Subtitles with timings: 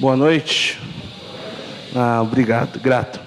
[0.00, 0.80] Boa noite.
[1.94, 3.20] Ah, obrigado, grato.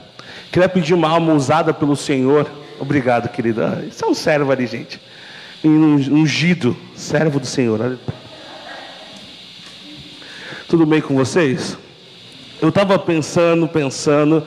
[0.52, 2.50] Queria pedir uma alma usada pelo Senhor.
[2.80, 3.78] Obrigado, querida.
[3.78, 5.00] Ah, isso é um servo ali, gente.
[5.64, 8.00] Um ungido, servo do Senhor.
[10.68, 11.78] Tudo bem com vocês?
[12.60, 14.44] Eu estava pensando, pensando,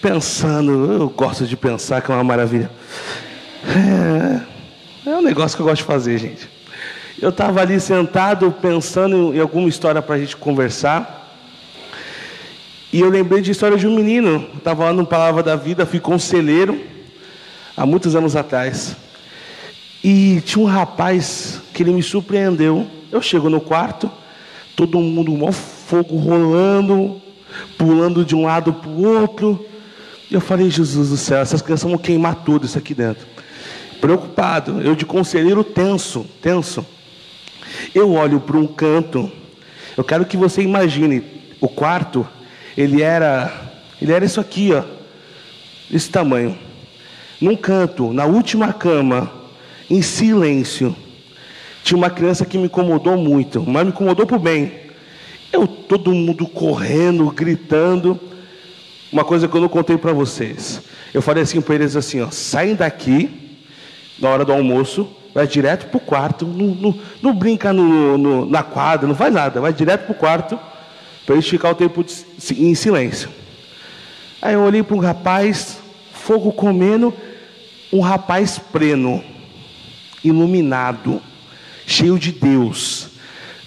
[0.00, 0.92] pensando.
[0.92, 2.70] Eu gosto de pensar que é uma maravilha.
[5.04, 6.48] É, é um negócio que eu gosto de fazer, gente.
[7.20, 11.25] Eu estava ali sentado pensando em alguma história para a gente conversar.
[12.96, 14.48] E eu lembrei de história de um menino.
[14.56, 16.80] Estava lá no Palavra da Vida, fui conselheiro
[17.76, 18.96] há muitos anos atrás.
[20.02, 22.86] E tinha um rapaz que ele me surpreendeu.
[23.12, 24.10] Eu chego no quarto,
[24.74, 27.20] todo mundo, um fogo rolando,
[27.76, 29.62] pulando de um lado para o outro.
[30.30, 33.26] E eu falei, Jesus do céu, essas crianças vão queimar tudo isso aqui dentro.
[34.00, 36.82] Preocupado, eu de conselheiro tenso, tenso.
[37.94, 39.30] Eu olho para um canto.
[39.98, 41.22] Eu quero que você imagine
[41.60, 42.26] o quarto.
[42.76, 43.50] Ele era,
[44.00, 44.82] ele era isso aqui, ó,
[45.90, 46.58] esse tamanho.
[47.40, 49.30] Num canto, na última cama,
[49.88, 50.94] em silêncio,
[51.82, 54.72] tinha uma criança que me incomodou muito, mas me incomodou por bem.
[55.52, 58.18] Eu, todo mundo correndo, gritando.
[59.12, 60.82] Uma coisa que eu não contei para vocês.
[61.14, 63.30] Eu falei assim para eles assim, ó, saem daqui
[64.18, 68.46] na hora do almoço, vai direto para o quarto, não, não, não brinca no, no,
[68.46, 70.58] na quadra, não faz nada, vai direto para o quarto,
[71.26, 72.14] para eles ficar o tempo de,
[72.54, 73.28] em silêncio.
[74.40, 75.78] Aí eu olhei para um rapaz,
[76.12, 77.12] fogo comendo,
[77.92, 79.22] um rapaz pleno,
[80.22, 81.20] iluminado,
[81.84, 83.08] cheio de Deus,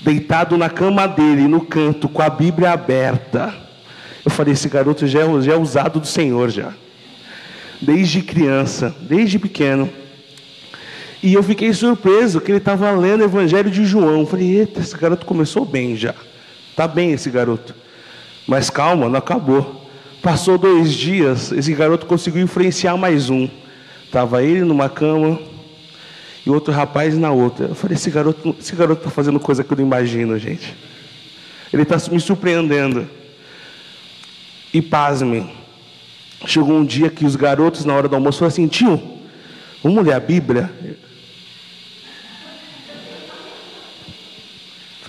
[0.02, 3.54] deitado na cama dele, no canto, com a Bíblia aberta.
[4.24, 6.74] Eu falei, esse garoto já é, já é usado do Senhor já.
[7.82, 9.90] Desde criança, desde pequeno.
[11.22, 14.26] E eu fiquei surpreso que ele estava lendo o Evangelho de João.
[14.26, 16.16] falei, eita, esse garoto começou bem já.
[16.72, 17.76] Está bem esse garoto.
[18.48, 19.90] Mas calma, não acabou.
[20.22, 23.48] Passou dois dias, esse garoto conseguiu influenciar mais um.
[24.06, 25.40] Estava ele numa cama
[26.46, 27.68] e outro rapaz na outra.
[27.68, 30.76] Eu falei, esse garoto esse garoto está fazendo coisa que eu não imagino, gente.
[31.72, 33.08] Ele está me surpreendendo.
[34.74, 35.50] E pasmem,
[36.46, 39.02] chegou um dia que os garotos, na hora do almoço, falaram assim, tio,
[39.84, 40.72] vamos ler a Bíblia?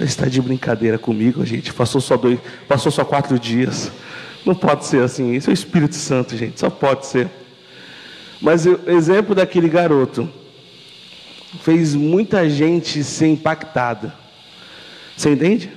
[0.05, 1.73] Está de brincadeira comigo, gente.
[1.73, 3.91] Passou só dois, passou só quatro dias.
[4.45, 5.33] Não pode ser assim.
[5.33, 6.59] Isso é o Espírito Santo, gente.
[6.59, 7.29] Só pode ser.
[8.41, 10.29] Mas o exemplo daquele garoto
[11.63, 14.15] fez muita gente ser impactada.
[15.17, 15.71] Você entende?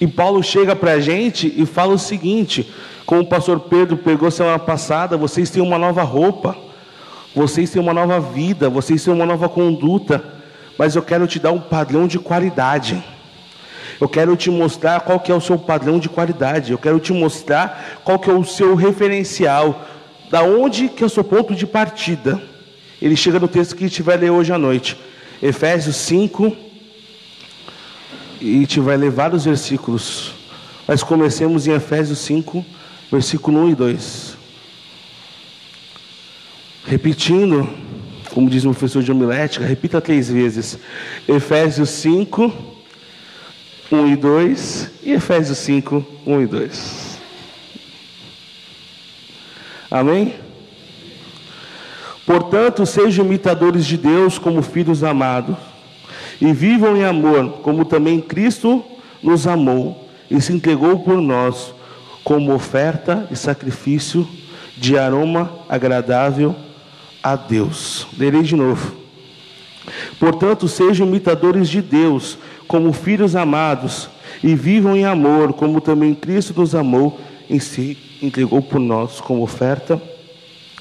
[0.00, 2.72] E Paulo chega para a gente e fala o seguinte:
[3.04, 6.56] como o pastor Pedro pegou semana passada, vocês têm uma nova roupa,
[7.34, 10.24] vocês têm uma nova vida, vocês têm uma nova conduta,
[10.78, 13.04] mas eu quero te dar um padrão de qualidade.
[14.00, 16.72] Eu quero te mostrar qual que é o seu padrão de qualidade.
[16.72, 19.86] Eu quero te mostrar qual que é o seu referencial.
[20.30, 22.40] Da onde que é o seu ponto de partida.
[23.00, 24.96] Ele chega no texto que a gente vai ler hoje à noite.
[25.42, 26.56] Efésios 5.
[28.40, 30.32] E a gente vai ler vários versículos.
[30.86, 32.64] Mas comecemos em Efésios 5,
[33.10, 34.36] versículo 1 e 2.
[36.86, 37.68] Repetindo,
[38.30, 40.78] como diz o professor de homilética, repita três vezes.
[41.26, 42.73] Efésios 5,
[43.94, 47.18] 1 e 2 e Efésios 5, 1 e 2.
[49.90, 50.34] Amém?
[52.26, 55.56] Portanto, sejam imitadores de Deus como filhos amados,
[56.40, 58.84] e vivam em amor, como também Cristo
[59.22, 61.72] nos amou e se entregou por nós
[62.24, 64.28] como oferta e sacrifício
[64.76, 66.56] de aroma agradável
[67.22, 68.08] a Deus.
[68.18, 68.96] Lerei de novo.
[70.18, 74.08] Portanto, sejam imitadores de Deus como filhos amados,
[74.42, 79.42] e vivam em amor, como também Cristo nos amou em si, entregou por nós como
[79.42, 80.00] oferta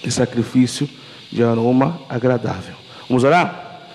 [0.04, 0.90] e sacrifício
[1.32, 2.76] de aroma agradável.
[3.08, 3.88] Vamos orar?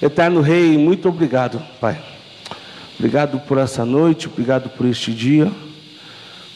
[0.00, 2.00] Eterno Rei, muito obrigado, Pai.
[2.98, 5.50] Obrigado por essa noite, obrigado por este dia.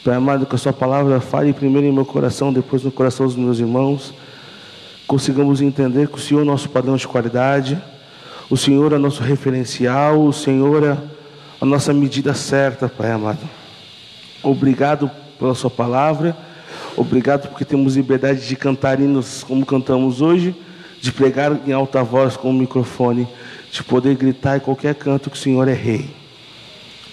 [0.03, 3.35] Pai amado, que a Sua palavra fale primeiro em meu coração, depois no coração dos
[3.35, 4.13] meus irmãos.
[5.05, 7.81] Consigamos entender que o Senhor é nosso padrão de qualidade
[8.49, 10.97] o Senhor é nosso referencial, o Senhor é
[11.59, 13.39] a nossa medida certa, Pai amado.
[14.41, 16.35] Obrigado pela Sua palavra,
[16.95, 20.55] obrigado porque temos liberdade de cantar hinos como cantamos hoje,
[21.01, 23.27] de pregar em alta voz com o microfone,
[23.69, 26.09] de poder gritar em qualquer canto que o Senhor é Rei.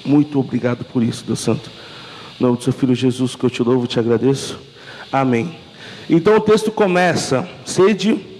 [0.05, 1.69] Muito obrigado por isso, Deus Santo.
[2.39, 4.59] Em nome do Seu Filho Jesus, que eu te louvo e te agradeço.
[5.11, 5.57] Amém.
[6.09, 8.34] Então o texto começa: sede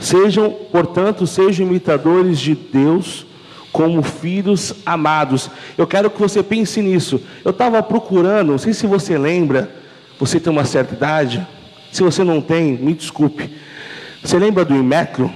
[0.00, 3.26] Sejam, portanto, sejam imitadores de Deus
[3.70, 5.50] como filhos amados.
[5.76, 7.20] Eu quero que você pense nisso.
[7.44, 9.70] Eu estava procurando, não sei se você lembra,
[10.18, 11.46] você tem uma certa idade.
[11.92, 13.50] Se você não tem, me desculpe.
[14.24, 15.30] Você lembra do Inmetro?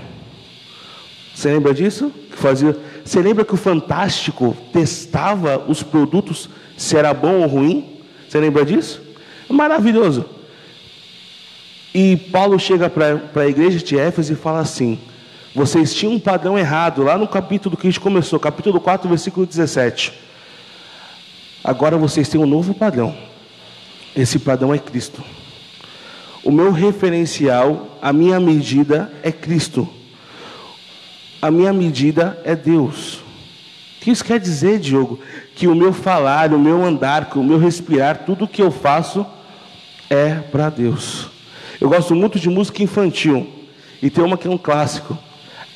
[1.34, 2.10] Você lembra disso?
[2.30, 2.76] Que fazia.
[3.04, 7.98] Você lembra que o Fantástico testava os produtos se era bom ou ruim?
[8.26, 9.02] Você lembra disso?
[9.48, 10.24] Maravilhoso.
[11.94, 14.98] E Paulo chega para a igreja de Éfeso e fala assim:
[15.54, 19.46] vocês tinham um padrão errado, lá no capítulo que a gente começou, capítulo 4, versículo
[19.46, 20.12] 17.
[21.62, 23.16] Agora vocês têm um novo padrão.
[24.16, 25.22] Esse padrão é Cristo.
[26.42, 29.88] O meu referencial, a minha medida é Cristo.
[31.40, 33.18] A minha medida é Deus.
[33.18, 35.20] O que isso quer dizer, Diogo?
[35.54, 39.24] Que o meu falar, o meu andar, o meu respirar, tudo que eu faço
[40.10, 41.33] é para Deus.
[41.80, 43.46] Eu gosto muito de música infantil.
[44.02, 45.16] E tem uma que é um clássico.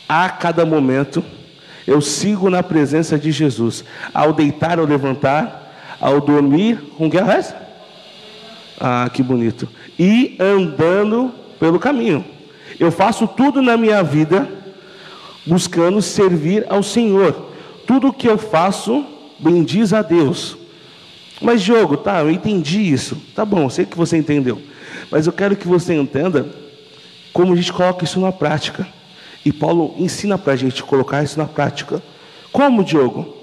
[0.09, 1.25] A cada momento
[1.87, 3.85] eu sigo na presença de Jesus.
[4.12, 7.55] Ao deitar ou levantar, ao dormir, com que é
[8.81, 9.69] Ah, que bonito.
[9.99, 12.25] E andando pelo caminho.
[12.79, 14.49] Eu faço tudo na minha vida
[15.47, 17.35] buscando servir ao Senhor.
[17.87, 19.05] Tudo que eu faço
[19.39, 20.56] bendiz a Deus.
[21.41, 23.17] Mas Diogo, tá, eu entendi isso.
[23.35, 24.61] Tá bom, sei que você entendeu.
[25.10, 26.49] Mas eu quero que você entenda
[27.32, 28.87] como a gente coloca isso na prática.
[29.44, 32.02] E Paulo ensina para a gente colocar isso na prática.
[32.52, 33.34] Como, Diogo?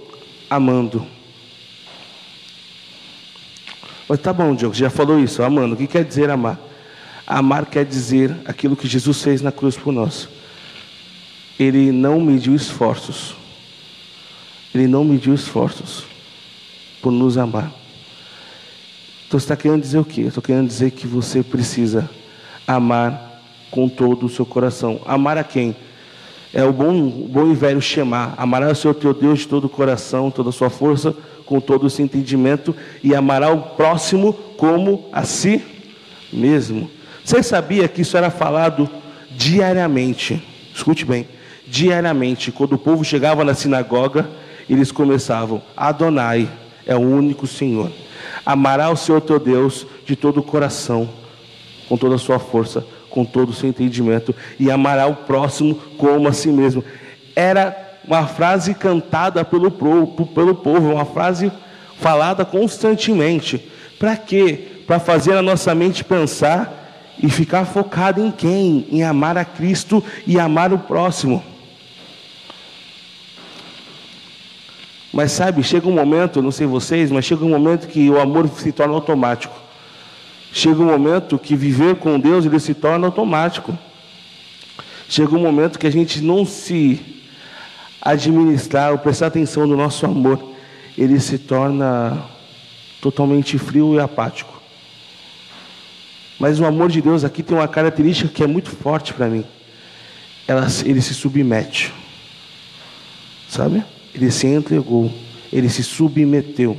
[0.49, 1.05] Amando.
[4.07, 5.73] Mas tá bom, Diogo, já falou isso, amando.
[5.73, 6.59] O que quer dizer amar?
[7.25, 10.29] Amar quer dizer aquilo que Jesus fez na cruz por nós.
[11.59, 13.35] Ele não mediu esforços.
[14.73, 16.03] Ele não mediu esforços
[17.01, 17.71] por nos amar.
[19.27, 20.21] Então você está querendo dizer o quê?
[20.21, 22.09] Eu estou querendo dizer que você precisa
[22.67, 23.41] amar
[23.71, 25.01] com todo o seu coração.
[25.05, 25.75] Amar a quem?
[26.53, 28.33] É o bom, o bom e velho Shema.
[28.37, 31.13] Amará o Senhor teu Deus de todo o coração, toda a sua força,
[31.45, 35.61] com todo o seu entendimento, e amará o próximo como a si
[36.31, 36.89] mesmo.
[37.23, 38.89] Você sabia que isso era falado
[39.31, 40.41] diariamente?
[40.73, 41.27] Escute bem,
[41.67, 44.29] diariamente, quando o povo chegava na sinagoga,
[44.69, 46.49] eles começavam: Adonai
[46.85, 47.91] é o único Senhor.
[48.45, 51.09] Amará o Senhor teu Deus de todo o coração,
[51.89, 56.27] com toda a sua força, com todo o seu entendimento, e amará o próximo como
[56.27, 56.83] a si mesmo.
[57.35, 57.75] Era
[58.07, 61.51] uma frase cantada pelo povo, pelo povo uma frase
[61.99, 63.71] falada constantemente.
[63.97, 64.83] Para quê?
[64.85, 68.85] Para fazer a nossa mente pensar e ficar focado em quem?
[68.91, 71.43] Em amar a Cristo e amar o próximo.
[75.15, 78.49] Mas sabe, chega um momento, não sei vocês, mas chega um momento que o amor
[78.49, 79.57] se torna automático.
[80.51, 83.79] Chega um momento que viver com Deus ele se torna automático.
[85.07, 86.99] Chega um momento que a gente não se
[88.01, 90.51] administrar ou prestar atenção no nosso amor,
[90.97, 92.21] ele se torna
[92.99, 94.61] totalmente frio e apático.
[96.37, 99.45] Mas o amor de Deus aqui tem uma característica que é muito forte para mim.
[100.45, 101.93] Ela, ele se submete.
[103.47, 103.94] Sabe?
[104.15, 105.11] Ele se entregou,
[105.51, 106.77] ele se submeteu.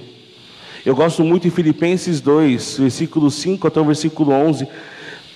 [0.84, 4.66] Eu gosto muito em Filipenses 2, versículo 5 até o versículo 11.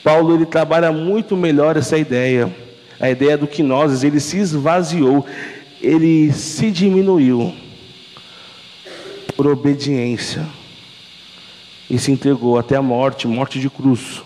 [0.03, 2.51] Paulo ele trabalha muito melhor essa ideia,
[2.99, 5.27] a ideia do que nós, ele se esvaziou,
[5.83, 7.53] ele se diminuiu
[9.37, 10.47] por obediência
[11.89, 14.23] e se entregou até a morte, morte de cruz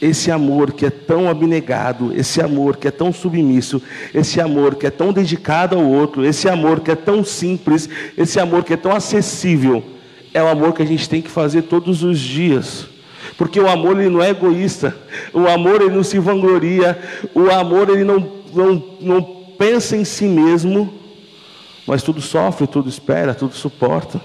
[0.00, 3.82] esse amor que é tão abnegado, esse amor que é tão submisso,
[4.14, 8.38] esse amor que é tão dedicado ao outro, esse amor que é tão simples, esse
[8.38, 9.82] amor que é tão acessível,
[10.32, 12.86] é o amor que a gente tem que fazer todos os dias.
[13.36, 14.96] Porque o amor ele não é egoísta,
[15.32, 16.98] o amor ele não se vangloria,
[17.34, 19.22] o amor ele não, não, não
[19.58, 20.94] pensa em si mesmo,
[21.86, 24.20] mas tudo sofre, tudo espera, tudo suporta.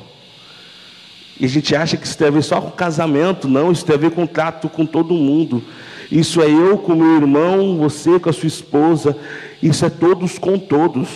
[1.44, 3.94] E a gente acha que isso tem a ver só com casamento, não, isso tem
[3.94, 5.62] a ver com trato com todo mundo.
[6.10, 9.14] Isso é eu com meu irmão, você com a sua esposa,
[9.62, 11.10] isso é todos com todos.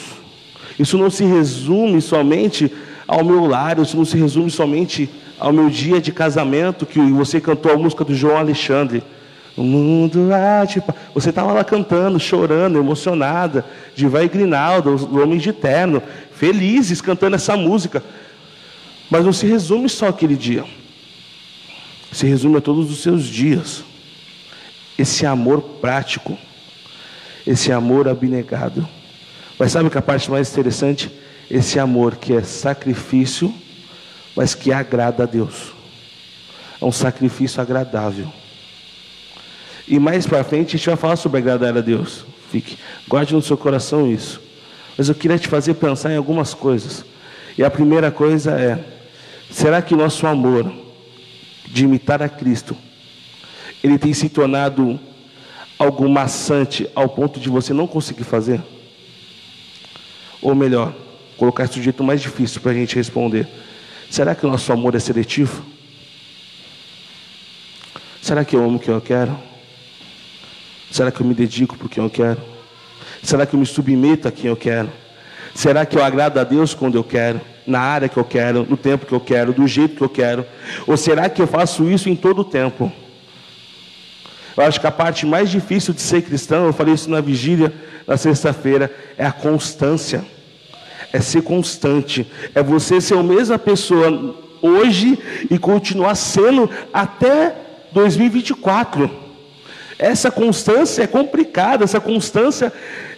[0.78, 2.70] Isso não se resume somente
[3.08, 7.40] ao meu lar, isso não se resume somente ao meu dia de casamento, que você
[7.40, 9.02] cantou a música do João Alexandre.
[9.56, 10.84] O mundo late.
[11.14, 13.64] Você estava lá cantando, chorando, emocionada,
[13.96, 16.04] de Vai Grinaldo, os homens de terno,
[16.34, 18.04] felizes cantando essa música.
[19.10, 20.66] Mas não se resume só aquele dia.
[22.12, 23.84] Se resume a todos os seus dias.
[24.98, 26.38] Esse amor prático,
[27.46, 28.88] esse amor abnegado.
[29.58, 31.12] Mas sabe que a parte mais interessante?
[31.50, 33.54] Esse amor que é sacrifício,
[34.36, 35.74] mas que agrada a Deus.
[36.82, 38.32] É um sacrifício agradável.
[39.88, 42.26] E mais para frente a gente vai falar sobre agradar a Deus.
[42.52, 44.42] Fique, guarde no seu coração isso.
[44.98, 47.06] Mas eu queria te fazer pensar em algumas coisas.
[47.58, 48.84] E a primeira coisa é:
[49.52, 50.72] será que o nosso amor
[51.68, 52.76] de imitar a Cristo,
[53.84, 55.00] ele tem se tornado
[55.78, 58.62] algo maçante ao ponto de você não conseguir fazer?
[60.42, 60.94] Ou melhor,
[61.38, 63.48] colocar esse jeito mais difícil para a gente responder:
[64.10, 65.64] será que o nosso amor é seletivo?
[68.22, 69.38] Será que eu amo quem eu quero?
[70.92, 72.42] Será que eu me dedico por quem eu quero?
[73.22, 74.92] Será que eu me submeto a quem eu quero?
[75.58, 77.42] Será que eu agrado a Deus quando eu quero?
[77.66, 80.46] Na área que eu quero, no tempo que eu quero, do jeito que eu quero?
[80.86, 82.92] Ou será que eu faço isso em todo o tempo?
[84.56, 87.74] Eu acho que a parte mais difícil de ser cristão, eu falei isso na vigília,
[88.06, 90.24] na sexta-feira, é a constância.
[91.12, 92.32] É ser constante.
[92.54, 95.18] É você ser a mesma pessoa hoje
[95.50, 97.56] e continuar sendo até
[97.94, 99.10] 2024.
[99.98, 102.72] Essa constância é complicada, essa constância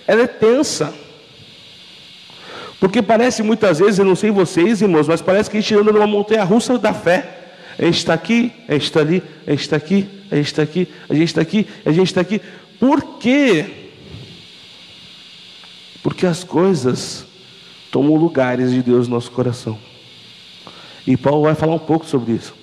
[0.08, 0.93] ela é tensa.
[2.79, 5.91] Porque parece muitas vezes, eu não sei vocês, irmãos, mas parece que a gente anda
[5.91, 7.38] numa montanha russa da fé.
[7.77, 10.62] A gente está aqui, a gente está ali, a gente está aqui, a gente está
[10.62, 12.41] aqui, a gente está aqui, a gente está aqui.
[12.79, 13.65] Por quê?
[16.01, 17.25] Porque as coisas
[17.91, 19.77] tomam lugares de Deus no nosso coração.
[21.05, 22.53] E Paulo vai falar um pouco sobre isso.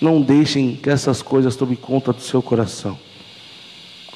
[0.00, 2.98] Não deixem que essas coisas tomem conta do seu coração.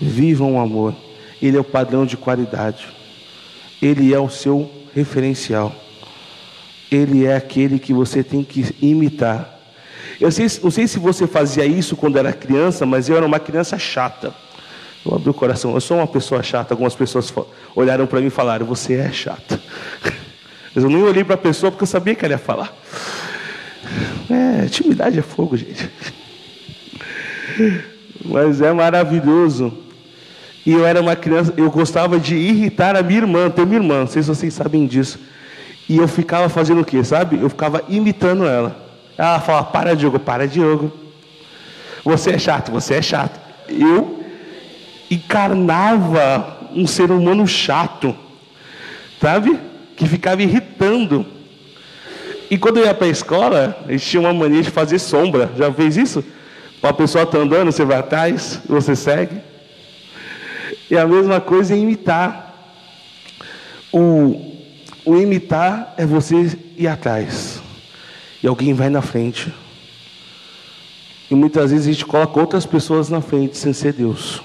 [0.00, 0.94] Vivam o amor.
[1.40, 2.86] Ele é o padrão de qualidade.
[3.84, 5.70] Ele é o seu referencial.
[6.90, 9.60] Ele é aquele que você tem que imitar.
[10.18, 13.38] Eu sei, não sei se você fazia isso quando era criança, mas eu era uma
[13.38, 14.32] criança chata.
[15.04, 16.72] Eu abri o coração, eu sou uma pessoa chata.
[16.72, 17.30] Algumas pessoas
[17.76, 19.60] olharam para mim e falaram: Você é chata.
[20.74, 22.74] Mas eu nem olhei para a pessoa porque eu sabia que ela ia falar.
[24.30, 25.90] É, intimidade é fogo, gente.
[28.24, 29.83] Mas é maravilhoso.
[30.66, 34.00] E eu era uma criança, eu gostava de irritar a minha irmã, tenho minha irmã,
[34.00, 35.18] não sei se vocês sabem disso.
[35.88, 37.38] E eu ficava fazendo o quê, sabe?
[37.40, 38.76] Eu ficava imitando ela.
[39.16, 40.90] Ela falava, para Diogo, para Diogo.
[42.04, 43.38] Você é chato, você é chato.
[43.68, 44.24] Eu
[45.10, 48.16] encarnava um ser humano chato,
[49.20, 49.58] sabe?
[49.96, 51.26] Que ficava irritando.
[52.50, 55.50] E quando eu ia para a escola, eles tinham uma mania de fazer sombra.
[55.56, 56.24] Já fez isso?
[56.82, 59.36] Uma pessoa está andando, você vai atrás, você segue.
[60.90, 62.54] E a mesma coisa é imitar.
[63.92, 64.52] O,
[65.04, 67.60] o imitar é você ir atrás.
[68.42, 69.52] E alguém vai na frente.
[71.30, 74.42] E muitas vezes a gente coloca outras pessoas na frente sem ser Deus.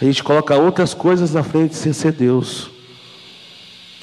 [0.00, 2.70] A gente coloca outras coisas na frente sem ser Deus.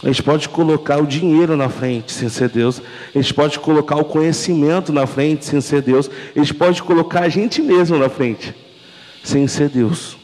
[0.02, 2.82] A gente pode colocar o dinheiro na frente sem ser Deus.
[3.14, 6.10] A gente pode colocar o conhecimento na frente sem ser Deus.
[6.36, 8.54] A gente pode colocar a gente mesmo na frente
[9.24, 10.18] sem ser Deus.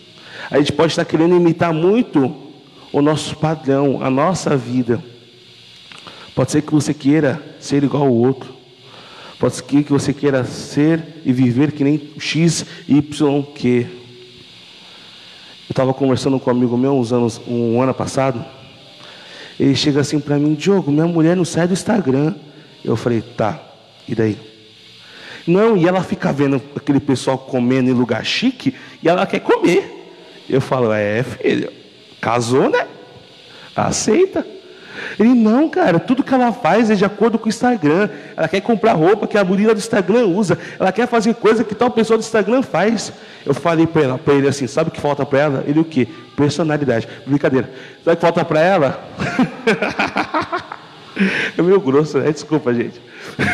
[0.52, 2.36] A gente pode estar querendo imitar muito
[2.92, 5.04] o nosso padrão, a nossa vida.
[6.34, 8.54] Pode ser que você queira ser igual ao outro.
[9.38, 13.88] Pode ser que você queira ser e viver que nem X, Y, Q.
[15.70, 18.44] Eu estava conversando com um amigo meu uns anos, um ano passado.
[19.60, 22.34] Ele chega assim para mim, Diogo, minha mulher não sai do Instagram.
[22.84, 23.62] Eu falei, tá,
[24.08, 24.38] e daí?
[25.46, 29.99] Não, e ela fica vendo aquele pessoal comendo em lugar chique e ela quer comer.
[30.50, 31.72] Eu falo, é, filho,
[32.20, 32.88] casou, né?
[33.76, 34.46] Aceita.
[35.20, 38.10] Ele, não, cara, tudo que ela faz é de acordo com o Instagram.
[38.36, 40.58] Ela quer comprar roupa que a bonita do Instagram usa.
[40.80, 43.14] Ela quer fazer coisa que tal pessoa do Instagram faz.
[43.46, 45.64] Eu falei para ele assim: sabe o que falta para ela?
[45.68, 46.08] Ele o quê?
[46.36, 47.08] Personalidade.
[47.26, 47.70] Brincadeira.
[48.04, 49.04] Sabe o que falta para ela?
[51.58, 52.32] é meio grosso, né?
[52.32, 53.00] Desculpa, gente.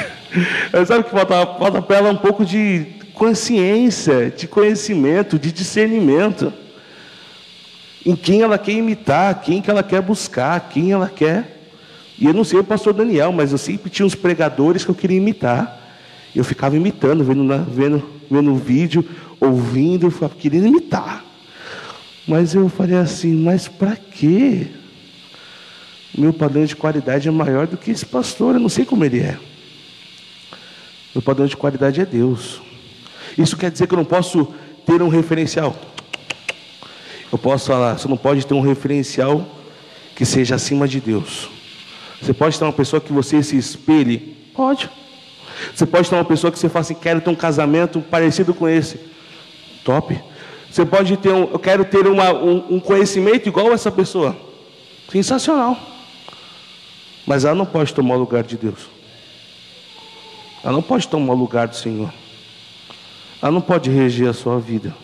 [0.86, 1.46] sabe o que falta?
[1.46, 6.52] Falta para ela um pouco de consciência, de conhecimento, de discernimento
[8.06, 11.70] em quem ela quer imitar, quem que ela quer buscar, quem ela quer.
[12.20, 14.96] E eu não sei o pastor Daniel, mas eu sempre tinha uns pregadores que eu
[14.96, 15.82] queria imitar.
[16.36, 19.04] Eu ficava imitando, vendo, vendo, vendo o vídeo,
[19.40, 21.26] ouvindo, eu querendo imitar.
[22.28, 24.68] Mas eu falei assim, mas para quê?
[26.18, 29.20] Meu padrão de qualidade é maior do que esse pastor, eu não sei como ele
[29.20, 29.38] é.
[31.14, 32.62] Meu padrão de qualidade é Deus.
[33.38, 34.54] Isso quer dizer que eu não posso
[34.86, 35.76] ter um referencial.
[37.32, 39.46] Eu posso falar, você não pode ter um referencial
[40.16, 41.50] que seja acima de Deus.
[42.22, 44.18] Você pode ter uma pessoa que você se espelhe?
[44.54, 44.90] Pode.
[45.74, 48.68] Você pode ter uma pessoa que você fala assim, quero ter um casamento parecido com
[48.68, 49.00] esse.
[49.84, 50.18] Top.
[50.72, 54.36] Você pode ter um, eu quero ter uma, um, um conhecimento igual a essa pessoa.
[55.10, 55.78] Sensacional.
[57.26, 58.88] Mas ela não pode tomar o lugar de Deus.
[60.64, 62.12] Ela não pode tomar o lugar do Senhor.
[63.42, 64.96] Ela não pode reger a sua vida.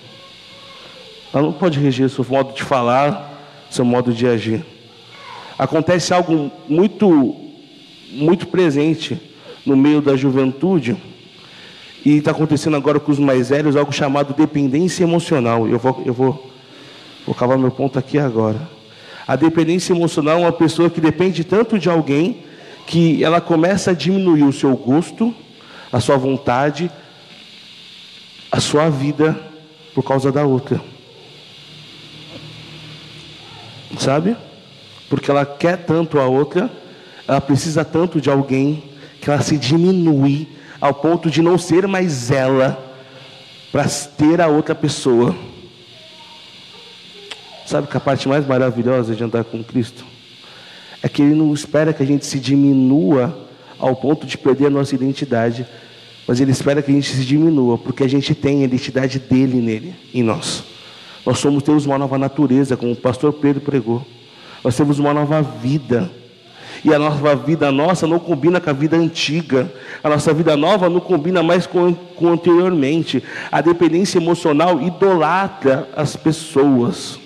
[1.34, 3.32] Ela não pode reger seu modo de falar,
[3.70, 4.66] seu modo de agir.
[5.58, 7.36] Acontece algo muito,
[8.12, 9.20] muito presente
[9.66, 10.98] no meio da juventude
[12.04, 15.68] e está acontecendo agora com os mais velhos algo chamado dependência emocional.
[15.68, 16.52] Eu vou, eu vou,
[17.26, 18.60] vou cavar meu ponto aqui agora.
[19.28, 22.44] A dependência emocional é uma pessoa que depende tanto de alguém
[22.88, 25.34] que ela começa a diminuir o seu gosto,
[25.92, 26.92] a sua vontade,
[28.52, 29.40] a sua vida
[29.94, 30.82] por causa da outra.
[34.00, 34.36] Sabe?
[35.10, 36.70] Porque ela quer tanto a outra,
[37.28, 38.84] ela precisa tanto de alguém
[39.20, 40.48] que ela se diminui
[40.80, 42.78] ao ponto de não ser mais ela
[43.72, 45.36] para ter a outra pessoa.
[47.66, 50.04] Sabe que a parte mais maravilhosa de andar com Cristo
[51.02, 53.48] é que Ele não espera que a gente se diminua
[53.80, 55.66] ao ponto de perder a nossa identidade,
[56.28, 59.60] mas Ele espera que a gente se diminua, porque a gente tem a identidade dele
[59.60, 60.64] nele, em nós.
[61.26, 64.06] Nós somos, temos uma nova natureza, como o pastor Pedro pregou.
[64.64, 66.10] Nós temos uma nova vida.
[66.84, 69.72] E a nossa vida nossa não combina com a vida antiga.
[70.04, 73.24] A nossa vida nova não combina mais com, com anteriormente.
[73.52, 77.20] A dependência emocional idolatra as pessoas.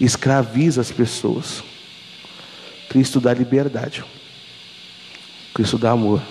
[0.00, 1.62] Escraviza as pessoas.
[2.88, 4.02] Cristo dá liberdade.
[5.52, 6.22] Cristo dá amor.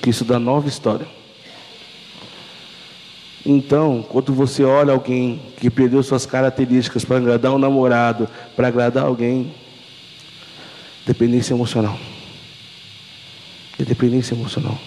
[0.00, 1.06] Cristo dá nova história.
[3.44, 9.04] Então, quando você olha alguém que perdeu suas características para agradar um namorado, para agradar
[9.04, 9.52] alguém,
[11.04, 11.98] dependência emocional.
[13.78, 14.78] É dependência emocional.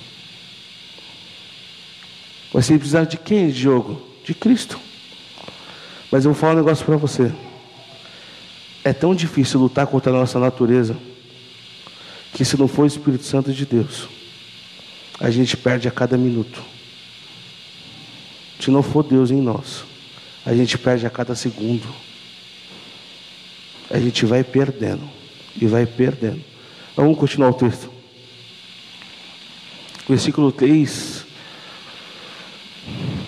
[2.53, 4.01] Você precisar de quem, Diogo?
[4.23, 4.79] De Cristo.
[6.09, 7.31] Mas eu vou falar um negócio para você.
[8.83, 10.95] É tão difícil lutar contra a nossa natureza
[12.31, 14.07] que se não for o Espírito Santo de Deus,
[15.19, 16.61] a gente perde a cada minuto.
[18.59, 19.83] Se não for Deus em nós,
[20.45, 21.87] a gente perde a cada segundo.
[23.89, 25.03] A gente vai perdendo
[25.59, 26.41] e vai perdendo.
[26.95, 27.89] Vamos continuar o texto.
[30.07, 31.25] Versículo 3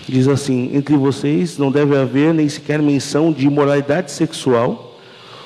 [0.08, 4.98] diz assim: Entre vocês não deve haver nem sequer menção de imoralidade sexual,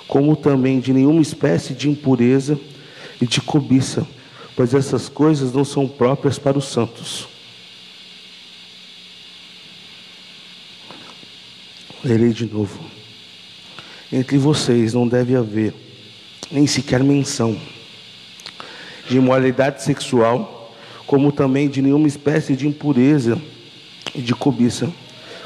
[0.07, 2.59] como também de nenhuma espécie de impureza
[3.21, 4.07] e de cobiça,
[4.55, 7.32] pois essas coisas não são próprias para os santos.
[12.05, 12.81] Lerei de novo.
[14.13, 15.73] Entre vocês não deve haver
[16.51, 17.57] nem sequer menção
[19.09, 20.75] de imoralidade sexual,
[21.07, 23.41] como também de nenhuma espécie de impureza
[24.15, 24.93] e de cobiça,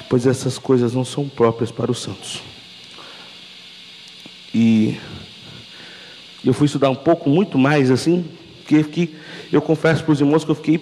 [0.09, 2.43] pois essas coisas não são próprias para os santos.
[4.55, 4.99] E
[6.43, 8.25] eu fui estudar um pouco, muito mais assim,
[8.67, 9.15] que,
[9.53, 10.81] eu confesso para os irmãos que eu fiquei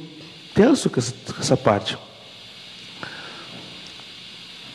[0.54, 1.98] tenso com essa, com essa parte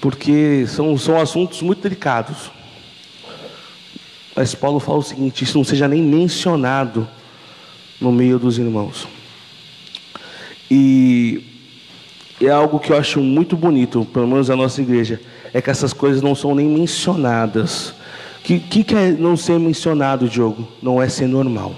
[0.02, 2.52] porque são, são assuntos muito delicados.
[4.36, 7.08] Mas Paulo fala o seguinte: isso não seja nem mencionado
[8.00, 9.08] no meio dos irmãos.
[10.72, 11.44] E
[12.40, 15.20] é algo que eu acho muito bonito, pelo menos na nossa igreja,
[15.54, 17.90] é que essas coisas não são nem mencionadas.
[18.40, 20.68] O que, que, que é não ser mencionado, Diogo?
[20.82, 21.76] Não é ser normal.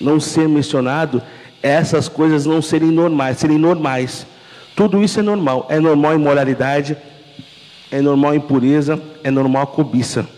[0.00, 1.22] Não ser mencionado
[1.62, 4.26] é essas coisas não serem normais, serem normais.
[4.76, 5.66] Tudo isso é normal.
[5.70, 6.96] É normal imoralidade,
[7.90, 10.28] é normal impureza, é normal cobiça.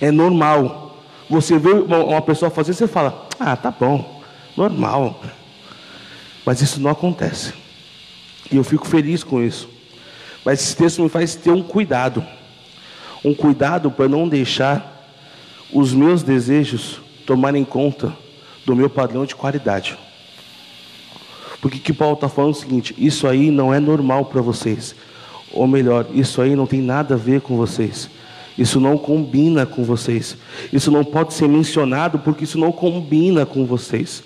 [0.00, 1.00] É normal.
[1.30, 4.20] Você vê uma pessoa fazer, você fala: Ah, tá bom,
[4.56, 5.22] normal.
[6.44, 7.54] Mas isso não acontece.
[8.50, 9.68] E eu fico feliz com isso.
[10.44, 12.24] Mas esse texto me faz ter um cuidado.
[13.24, 15.08] Um cuidado para não deixar
[15.72, 18.16] os meus desejos tomarem conta
[18.64, 19.96] do meu padrão de qualidade.
[21.66, 24.94] Porque que Paulo está falando é o seguinte: isso aí não é normal para vocês.
[25.52, 28.08] Ou melhor, isso aí não tem nada a ver com vocês.
[28.56, 30.36] Isso não combina com vocês.
[30.72, 34.22] Isso não pode ser mencionado porque isso não combina com vocês.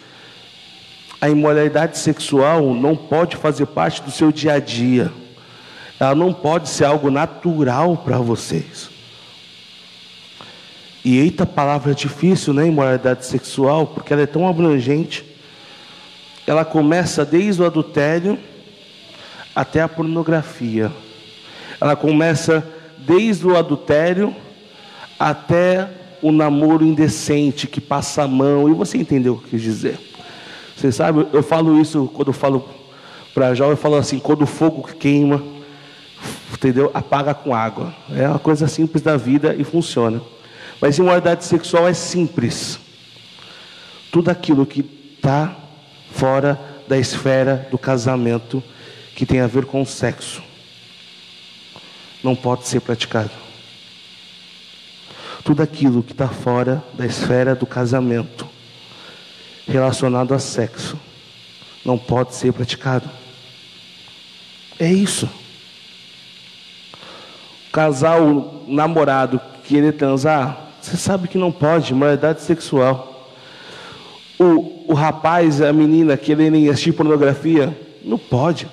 [1.18, 5.11] A imoralidade sexual não pode fazer parte do seu dia a dia.
[5.98, 8.90] Ela não pode ser algo natural para vocês.
[11.03, 12.66] E eita palavra difícil, né?
[12.66, 15.29] Imoralidade sexual, porque ela é tão abrangente
[16.46, 18.38] ela começa desde o adultério
[19.55, 20.90] até a pornografia.
[21.81, 22.66] Ela começa
[22.98, 24.35] desde o adultério
[25.18, 25.88] até
[26.22, 28.68] o namoro indecente que passa a mão.
[28.68, 29.98] E você entendeu o que eu quis dizer?
[30.76, 32.68] Você sabe, eu falo isso quando eu falo
[33.35, 35.42] para jovem, eu falo assim, quando o fogo queima,
[36.53, 36.90] entendeu?
[36.94, 37.94] Apaga com água.
[38.14, 40.20] É uma coisa simples da vida e funciona.
[40.81, 42.79] Mas imoralidade sexual é simples.
[44.11, 44.81] Tudo aquilo que
[45.16, 45.55] está
[46.12, 48.62] fora da esfera do casamento
[49.14, 50.42] que tem a ver com o sexo.
[52.23, 53.31] não pode ser praticado.
[55.42, 58.46] Tudo aquilo que está fora da esfera do casamento,
[59.66, 60.99] relacionado a sexo,
[61.85, 63.09] não pode ser praticado.
[64.79, 65.29] É isso.
[67.68, 73.31] O casal namorado querer transar, você sabe que não pode, moralidade sexual.
[74.38, 77.72] O, o rapaz, a menina quererem assistir pornografia,
[78.05, 78.66] não pode.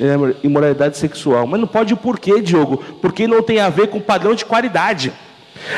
[0.00, 1.46] É imoralidade sexual.
[1.46, 2.78] Mas não pode por quê, Diogo?
[3.00, 5.12] Porque não tem a ver com padrão de qualidade.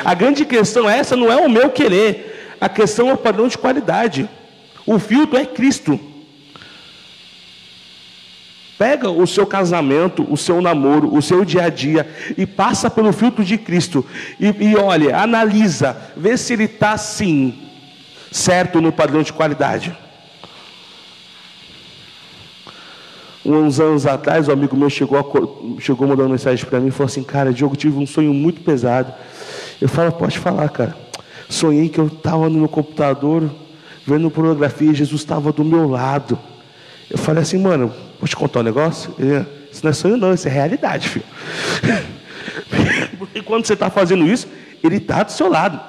[0.02, 2.57] A grande questão é essa não é o meu querer.
[2.59, 4.26] A questão é o padrão de qualidade.
[4.87, 6.00] O filtro é Cristo.
[8.78, 13.12] Pega o seu casamento, o seu namoro, o seu dia a dia e passa pelo
[13.12, 14.07] filtro de Cristo.
[14.40, 17.63] E, e olha, analisa, vê se ele está sim
[18.34, 19.96] certo no padrão de qualidade.
[23.44, 27.06] Uns anos atrás, um amigo meu chegou, a, chegou mandando mensagem para mim e falou
[27.06, 29.14] assim: Cara, Diogo, tive um sonho muito pesado.
[29.80, 30.96] Eu falo: Pode falar, cara.
[31.48, 33.48] Sonhei que eu estava no meu computador
[34.04, 36.38] vendo pornografia e Jesus estava do meu lado.
[37.08, 39.14] Eu falei assim, mano, vou te contar um negócio?
[39.18, 41.24] Ele, isso não é sonho, não, isso é realidade, filho.
[43.18, 44.48] Porque quando você está fazendo isso,
[44.82, 45.80] ele está do seu lado.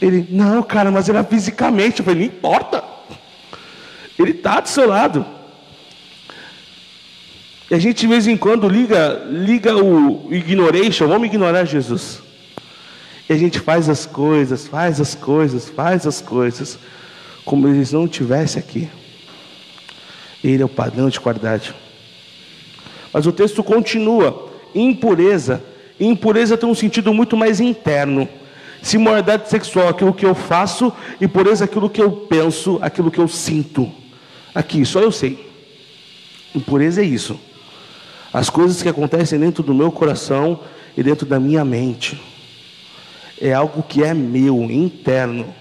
[0.00, 2.00] Ele, não, cara, mas era fisicamente.
[2.00, 2.84] Eu falei, não importa.
[4.18, 5.24] Ele está do seu lado.
[7.70, 12.22] E a gente de vez em quando liga, liga o ignoration, vamos ignorar Jesus.
[13.28, 16.78] E a gente faz as coisas, faz as coisas, faz as coisas,
[17.44, 18.88] como eles não estivessem aqui.
[20.44, 21.74] Ele é o padrão de qualidade.
[23.12, 25.62] Mas o texto continua: impureza.
[25.98, 28.28] impureza tem um sentido muito mais interno.
[28.82, 33.18] Se moralidade sexual aquilo que eu faço, impureza é aquilo que eu penso, aquilo que
[33.18, 33.90] eu sinto.
[34.54, 35.50] Aqui, só eu sei.
[36.54, 37.38] Impureza é isso.
[38.32, 40.60] As coisas que acontecem dentro do meu coração
[40.96, 42.20] e dentro da minha mente.
[43.40, 45.54] É algo que é meu, interno.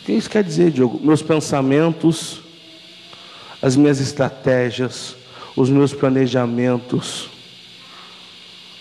[0.00, 1.00] O que isso quer dizer, Diogo?
[1.00, 2.40] Meus pensamentos,
[3.60, 5.14] as minhas estratégias,
[5.54, 7.30] os meus planejamentos.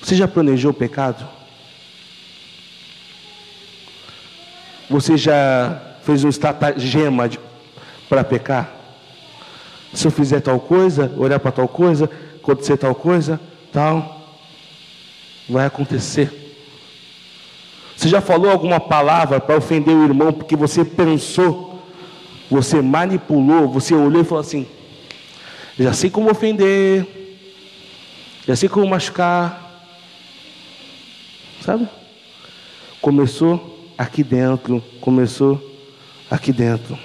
[0.01, 1.27] Você já planejou o pecado?
[4.91, 7.27] Você já fez um estratagema
[8.07, 8.71] para pecar?
[9.91, 13.39] Se eu fizer tal coisa, olhar para tal coisa, acontecer tal coisa,
[13.71, 14.37] tal,
[15.49, 16.31] vai acontecer.
[17.97, 21.71] Você já falou alguma palavra para ofender o irmão porque você pensou
[22.51, 24.67] você manipulou, você olhou e falou assim:
[25.79, 27.07] já sei como ofender,
[28.45, 29.87] já sei como machucar.
[31.61, 31.87] Sabe?
[32.99, 35.61] Começou aqui dentro, começou
[36.29, 36.97] aqui dentro.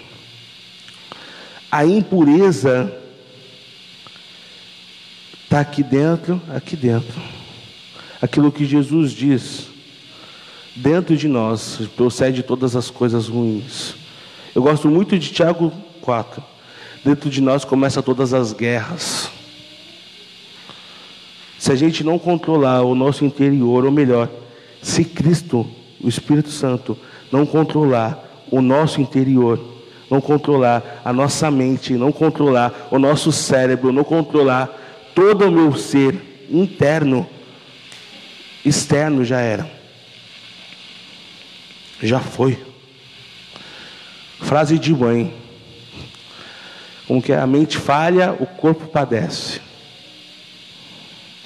[1.70, 2.90] A impureza
[5.44, 7.20] está aqui dentro, aqui dentro.
[8.22, 9.68] Aquilo que Jesus diz,
[10.74, 13.94] dentro de nós procede todas as coisas ruins.
[14.54, 16.42] Eu gosto muito de Tiago 4.
[17.04, 19.30] Dentro de nós começa todas as guerras.
[21.59, 24.30] Se a gente não controlar o nosso interior, ou melhor,
[24.80, 26.96] se Cristo, o Espírito Santo,
[27.30, 29.61] não controlar o nosso interior,
[30.11, 34.68] não controlar a nossa mente, não controlar o nosso cérebro, não controlar
[35.14, 37.26] todo o meu ser interno,
[38.64, 39.70] externo já era.
[42.02, 42.59] Já foi.
[44.40, 45.35] Frase de mãe.
[47.06, 47.32] Como que?
[47.32, 49.61] A mente falha, o corpo padece.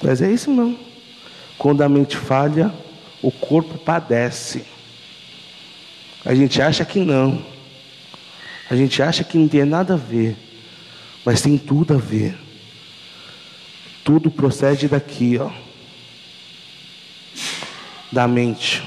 [0.01, 0.77] Mas é isso não.
[1.57, 2.73] Quando a mente falha,
[3.21, 4.65] o corpo padece.
[6.25, 7.43] A gente acha que não.
[8.69, 10.35] A gente acha que não tem nada a ver.
[11.25, 12.37] Mas tem tudo a ver.
[14.03, 15.51] Tudo procede daqui, ó.
[18.11, 18.83] Da mente.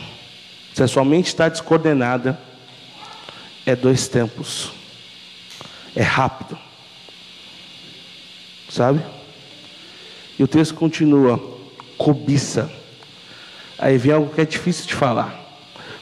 [0.75, 2.39] Se a sua mente está descoordenada,
[3.65, 4.73] é dois tempos.
[5.95, 6.59] É rápido.
[8.69, 9.01] Sabe?
[10.39, 11.39] E o texto continua:
[11.97, 12.84] cobiça.
[13.85, 15.39] Aí vem algo que é difícil de falar.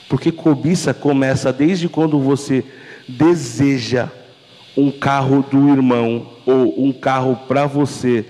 [0.08, 2.64] Porque cobiça começa desde quando você
[3.08, 4.08] deseja
[4.76, 8.24] um carro do irmão ou um carro para você,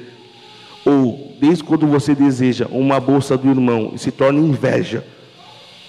[0.87, 5.05] ou desde quando você deseja uma bolsa do irmão e se torna inveja.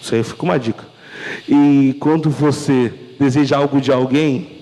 [0.02, 0.84] Isso aí fica uma dica.
[1.48, 4.58] E quando você deseja algo de alguém,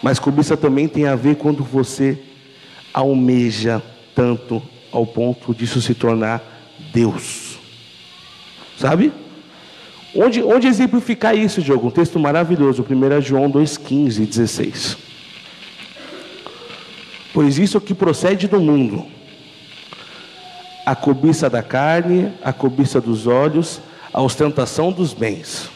[0.00, 2.16] mas cobiça também tem a ver quando você
[2.94, 3.82] almeja
[4.14, 6.40] tanto ao ponto disso se tornar
[6.92, 7.49] Deus.
[8.80, 9.12] Sabe?
[10.14, 11.88] Onde, onde exemplificar isso, Diogo?
[11.88, 14.96] Um texto maravilhoso, 1 João 2,15 e 16.
[17.34, 19.04] Pois isso é que procede do mundo,
[20.86, 23.82] a cobiça da carne, a cobiça dos olhos,
[24.14, 25.68] a ostentação dos bens.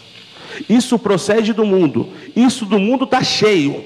[0.66, 2.08] Isso procede do mundo.
[2.34, 3.84] Isso do mundo está cheio.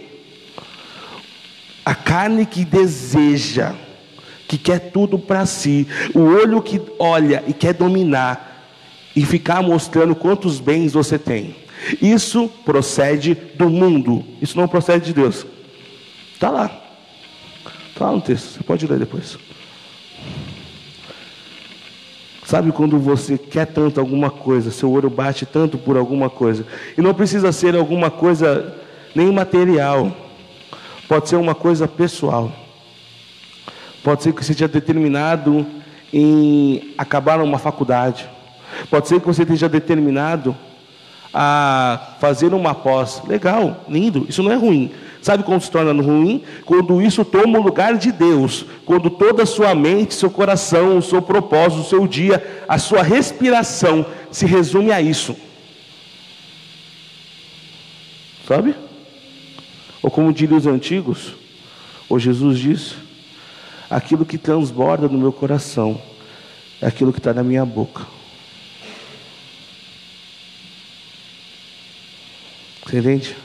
[1.84, 3.74] A carne que deseja,
[4.46, 8.47] que quer tudo para si, o olho que olha e quer dominar
[9.18, 11.56] e ficar mostrando quantos bens você tem.
[12.00, 14.24] Isso procede do mundo.
[14.40, 15.44] Isso não procede de Deus.
[16.32, 16.70] Está lá.
[17.88, 18.52] Está lá no texto.
[18.52, 19.36] Você pode ler depois.
[22.44, 26.64] Sabe quando você quer tanto alguma coisa, seu olho bate tanto por alguma coisa,
[26.96, 28.74] e não precisa ser alguma coisa
[29.14, 30.16] nem material,
[31.08, 32.52] pode ser uma coisa pessoal.
[34.04, 35.66] Pode ser que você esteja determinado
[36.10, 38.37] em acabar uma faculdade.
[38.90, 40.56] Pode ser que você esteja determinado
[41.32, 43.22] a fazer uma pós.
[43.26, 44.90] Legal, lindo, isso não é ruim.
[45.20, 46.42] Sabe como se torna ruim?
[46.64, 51.02] Quando isso toma o lugar de Deus, quando toda a sua mente, seu coração, o
[51.02, 55.36] seu propósito, o seu dia, a sua respiração se resume a isso.
[58.46, 58.74] Sabe?
[60.02, 61.34] Ou como diriam os antigos,
[62.08, 62.94] ou Jesus diz:
[63.90, 66.00] aquilo que transborda no meu coração
[66.80, 68.17] é aquilo que está na minha boca.
[72.88, 73.36] Você entende?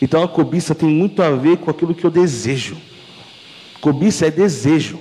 [0.00, 2.76] Então a cobiça tem muito a ver com aquilo que eu desejo.
[3.80, 4.98] Cobiça é desejo.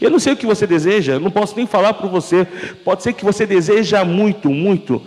[0.00, 2.46] Eu não sei o que você deseja, eu não posso nem falar para você.
[2.84, 5.02] Pode ser que você deseja muito, muito,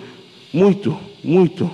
[0.53, 1.71] muito, muito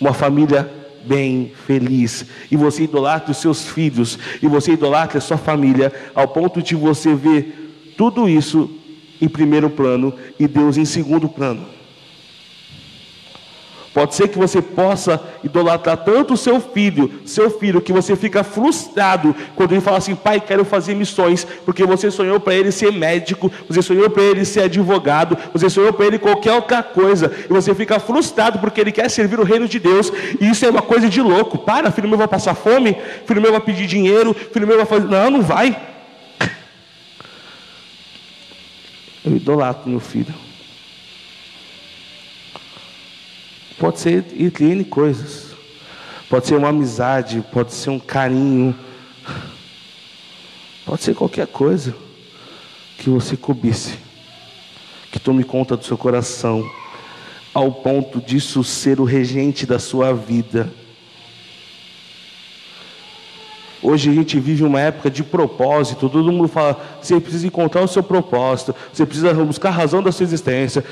[0.00, 0.68] uma família
[1.04, 6.26] bem, feliz, e você idolatra os seus filhos, e você idolatra a sua família, ao
[6.28, 8.68] ponto de você ver tudo isso
[9.20, 11.79] em primeiro plano e Deus em segundo plano.
[13.92, 18.44] Pode ser que você possa idolatrar tanto o seu filho, seu filho, que você fica
[18.44, 22.92] frustrado quando ele fala assim: pai, quero fazer missões, porque você sonhou para ele ser
[22.92, 27.52] médico, você sonhou para ele ser advogado, você sonhou para ele qualquer outra coisa, e
[27.52, 30.82] você fica frustrado porque ele quer servir o reino de Deus, e isso é uma
[30.82, 31.58] coisa de louco.
[31.58, 35.08] Para, filho meu vai passar fome, filho meu vai pedir dinheiro, filho meu vai fazer.
[35.08, 35.76] Não, não vai.
[39.24, 40.49] Eu idolatro meu filho.
[43.80, 45.52] Pode ser N coisas.
[46.28, 48.76] Pode ser uma amizade, pode ser um carinho.
[50.84, 51.94] Pode ser qualquer coisa
[52.98, 53.94] que você cobice,
[55.10, 56.62] que tome conta do seu coração,
[57.54, 60.70] ao ponto disso ser o regente da sua vida.
[63.82, 67.88] Hoje a gente vive uma época de propósito, todo mundo fala, você precisa encontrar o
[67.88, 70.84] seu propósito, você precisa buscar a razão da sua existência.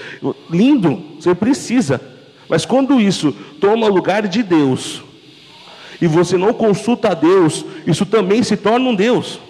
[0.49, 2.18] Lindo, você precisa.
[2.49, 5.03] Mas quando isso toma lugar de Deus,
[6.01, 9.41] e você não consulta a Deus, isso também se torna um Deus.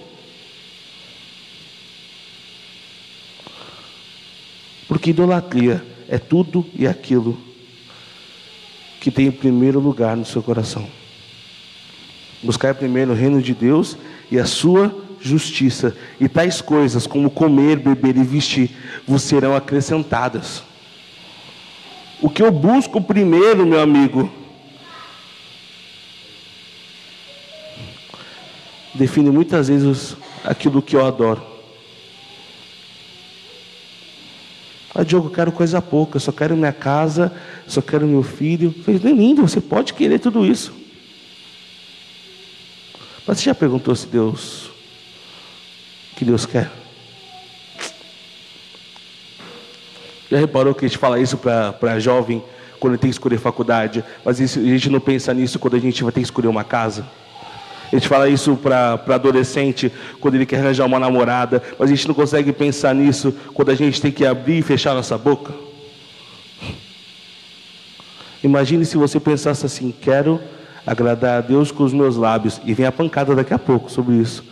[4.89, 7.39] Porque idolatria é tudo e aquilo
[8.99, 10.89] que tem em primeiro lugar no seu coração.
[12.43, 13.97] Buscar primeiro o reino de Deus
[14.31, 18.71] e a sua justiça, e tais coisas como comer, beber e vestir
[19.07, 20.63] vos serão acrescentadas.
[22.21, 24.31] O que eu busco primeiro, meu amigo,
[28.95, 31.43] define muitas vezes aquilo que eu adoro.
[34.93, 37.33] Ah, Diogo, eu quero coisa pouca, eu só quero minha casa,
[37.69, 38.75] só quero meu filho.
[38.85, 40.73] Falei, lindo, você pode querer tudo isso.
[43.25, 44.71] Mas você já perguntou se Deus,
[46.17, 46.78] que Deus quer?
[50.31, 52.43] Já reparou que a gente fala isso para jovem
[52.79, 56.03] quando tem que escolher faculdade, mas isso, a gente não pensa nisso quando a gente
[56.03, 57.05] vai ter que escolher uma casa?
[57.91, 62.07] A gente fala isso para adolescente quando ele quer arranjar uma namorada, mas a gente
[62.07, 65.55] não consegue pensar nisso quando a gente tem que abrir e fechar nossa boca.
[68.45, 70.39] Imagine se você pensasse assim: quero
[70.87, 74.17] agradar a Deus com os meus lábios, e vem a pancada daqui a pouco sobre
[74.17, 74.45] isso.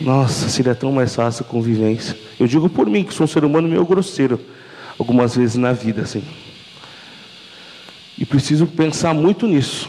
[0.00, 2.16] Nossa, seria tão mais fácil a convivência.
[2.38, 4.40] Eu digo por mim, que sou um ser humano meio grosseiro,
[4.98, 6.22] algumas vezes na vida, assim.
[8.16, 9.88] E preciso pensar muito nisso.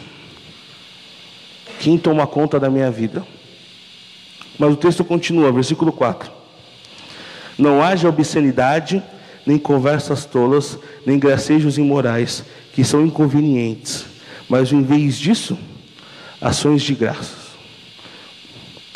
[1.80, 3.26] Quem toma conta da minha vida?
[4.58, 6.32] Mas o texto continua, versículo 4.
[7.58, 9.04] Não haja obscenidade,
[9.46, 12.44] nem conversas tolas, nem gracejos imorais,
[12.74, 14.06] que são inconvenientes,
[14.48, 15.58] mas em vez disso,
[16.42, 17.50] ações de graças.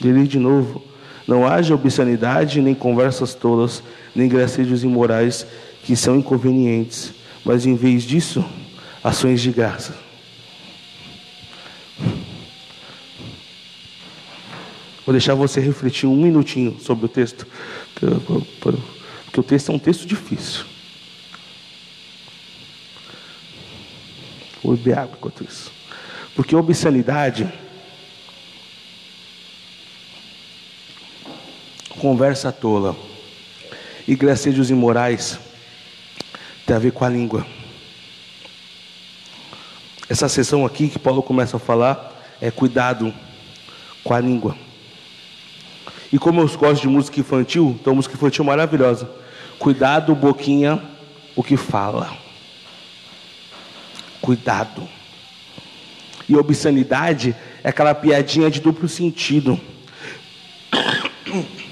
[0.02, 0.93] Lerei de novo.
[1.28, 3.82] Não haja obscenidade, nem conversas tolas,
[4.16, 5.46] nem gracejos imorais
[5.84, 7.14] que são inconvenientes,
[7.46, 8.44] mas em vez disso,
[9.04, 9.96] ações de graça.
[15.06, 17.46] Vou deixar você refletir um minutinho sobre o texto,
[17.94, 20.64] porque o texto é um texto difícil.
[24.64, 25.72] Vou beber água enquanto isso.
[26.36, 27.52] Porque obscenidade,
[32.04, 32.98] conversa tola
[34.06, 35.40] e gracejos imorais
[36.66, 37.48] tem a ver com a língua.
[40.10, 43.14] Essa sessão aqui que Paulo começa a falar é cuidado
[44.04, 44.54] com a língua.
[46.12, 49.10] E como eu gosto de música infantil, então música infantil maravilhosa.
[49.58, 50.84] Cuidado, boquinha,
[51.38, 52.18] o que fala.
[54.20, 54.90] Cuidado.
[56.28, 59.58] E obscenidade é aquela piadinha de duplo sentido.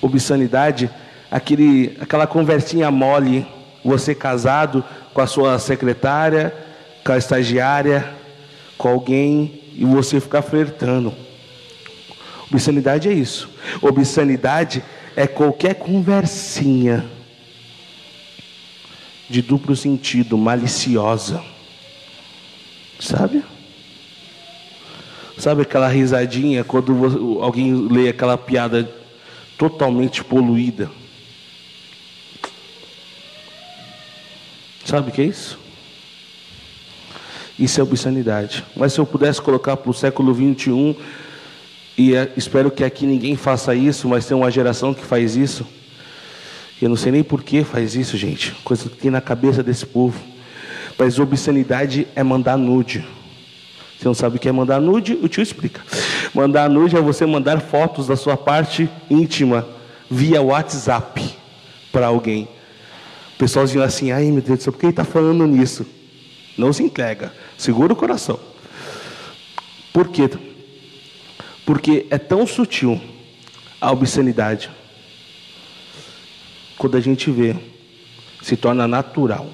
[0.00, 0.90] obscenidade,
[1.30, 3.46] aquele, aquela conversinha mole,
[3.84, 6.54] você casado com a sua secretária,
[7.04, 8.14] com a estagiária,
[8.76, 11.14] com alguém, e você ficar flertando.
[12.50, 13.48] Obscenidade é isso.
[13.80, 14.82] Obscenidade
[15.14, 17.04] é qualquer conversinha
[19.28, 21.42] de duplo sentido, maliciosa.
[22.98, 23.44] Sabe?
[25.36, 28.90] Sabe aquela risadinha quando alguém lê aquela piada
[29.58, 30.90] totalmente poluída?
[34.84, 35.58] Sabe o que é isso?
[37.58, 38.64] Isso é obscenidade.
[38.74, 40.94] Mas se eu pudesse colocar para o século 21,
[41.98, 45.66] e é, espero que aqui ninguém faça isso, mas tem uma geração que faz isso.
[46.80, 48.52] Eu não sei nem por que faz isso, gente.
[48.62, 50.18] Coisa que tem na cabeça desse povo.
[50.96, 53.04] Mas obscenidade é mandar nude.
[53.98, 55.18] Você não sabe o que é mandar nude?
[55.20, 55.82] O tio explica.
[56.38, 59.66] Mandar nude é você mandar fotos da sua parte íntima
[60.08, 61.34] via WhatsApp
[61.90, 62.44] para alguém.
[63.34, 65.84] O pessoalzinho assim, ai meu Deus do céu, por que ele está falando nisso?
[66.56, 68.38] Não se entrega, segura o coração.
[69.92, 70.30] Por quê?
[71.66, 73.00] Porque é tão sutil
[73.80, 74.70] a obscenidade.
[76.76, 77.56] Quando a gente vê,
[78.42, 79.50] se torna natural.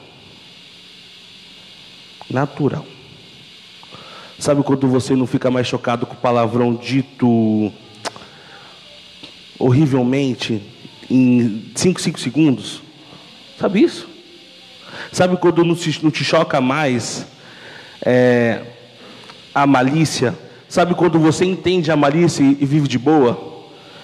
[2.29, 2.85] Natural.
[4.39, 7.73] Sabe quando você não fica mais chocado com o palavrão dito
[9.59, 10.61] horrivelmente
[11.09, 12.83] em 5, 5 segundos?
[13.59, 14.09] Sabe isso?
[15.13, 17.27] Sabe quando não, te, não te choca mais
[18.05, 18.63] é,
[19.55, 20.37] a malícia?
[20.69, 23.55] Sabe quando você entende a malícia e, e vive de boa?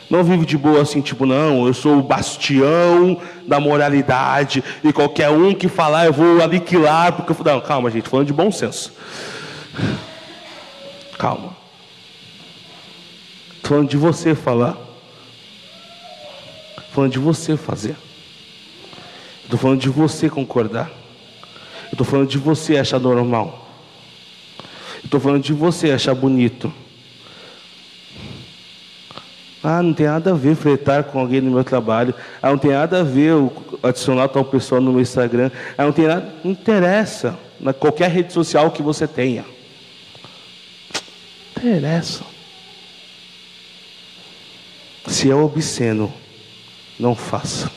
[0.08, 3.16] Não vive de boa assim, tipo, não, eu sou o bastião
[3.46, 8.08] da moralidade e qualquer um que falar eu vou aniquilar, porque eu Não, calma, gente,
[8.08, 8.92] falando de bom senso.
[11.20, 11.54] Calma.
[13.56, 14.74] Estou falando de você falar.
[16.78, 17.94] Estou falando de você fazer.
[19.44, 20.90] Estou falando de você concordar.
[21.92, 23.68] Estou falando de você achar normal.
[25.04, 26.72] Estou falando de você achar bonito.
[29.62, 32.14] Ah, não tem nada a ver fretar com alguém no meu trabalho.
[32.40, 33.34] Ah, não tem nada a ver
[33.82, 35.50] adicionar tal pessoa no meu Instagram.
[35.76, 36.32] Ah, não tem nada.
[36.42, 37.38] Não interessa.
[37.60, 39.59] Na qualquer rede social que você tenha
[41.60, 42.24] interessa.
[45.06, 46.12] Se é obsceno,
[46.98, 47.70] não faça.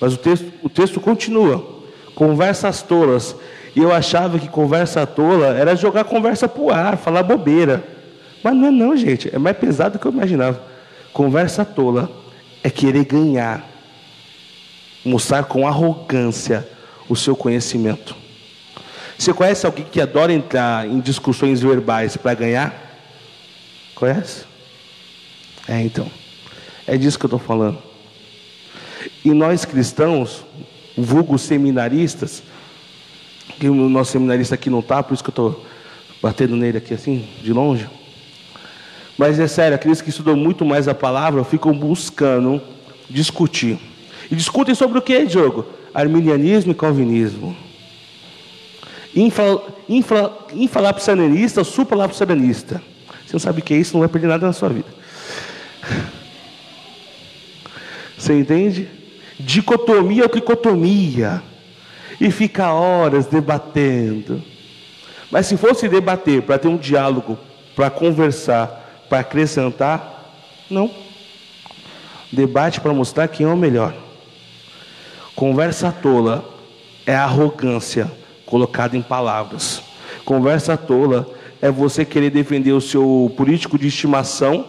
[0.00, 1.82] Mas o texto, o texto continua.
[2.14, 3.36] Conversas tolas.
[3.74, 7.84] E eu achava que conversa tola era jogar conversa pro ar, falar bobeira.
[8.42, 9.34] Mas não é não, gente.
[9.34, 10.62] É mais pesado do que eu imaginava.
[11.12, 12.10] Conversa tola
[12.62, 13.66] é querer ganhar.
[15.04, 16.68] Mostrar com arrogância
[17.08, 18.21] o seu conhecimento.
[19.22, 22.74] Você conhece alguém que adora entrar em discussões verbais para ganhar?
[23.94, 24.42] Conhece?
[25.68, 26.10] É, então.
[26.88, 27.78] É disso que eu estou falando.
[29.24, 30.44] E nós cristãos,
[30.98, 32.42] vulgo seminaristas,
[33.60, 35.66] que o nosso seminarista aqui não está, por isso que eu estou
[36.20, 37.88] batendo nele aqui assim, de longe.
[39.16, 42.60] Mas é sério, aqueles que estudam muito mais a palavra ficam buscando
[43.08, 43.78] discutir.
[44.28, 45.64] E discutem sobre o que, Diogo?
[45.94, 47.56] Arminianismo e calvinismo
[49.14, 52.82] infla, infla, infalapsananista ou supralapsananista.
[53.26, 54.88] Você não sabe o que é isso, não vai perder nada na sua vida.
[58.16, 58.88] Você entende?
[59.38, 61.42] Dicotomia ou tricotomia.
[62.20, 64.42] E fica horas debatendo.
[65.30, 67.38] Mas se fosse debater para ter um diálogo,
[67.74, 70.34] para conversar, para acrescentar,
[70.70, 70.90] não.
[72.30, 73.94] Debate para mostrar quem é o melhor.
[75.34, 76.44] Conversa tola
[77.04, 78.10] é arrogância
[78.52, 79.82] colocado em palavras.
[80.26, 81.26] Conversa tola
[81.62, 84.66] é você querer defender o seu político de estimação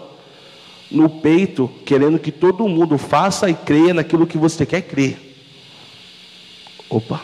[0.90, 5.36] no peito, querendo que todo mundo faça e creia naquilo que você quer crer.
[6.90, 7.20] Opa.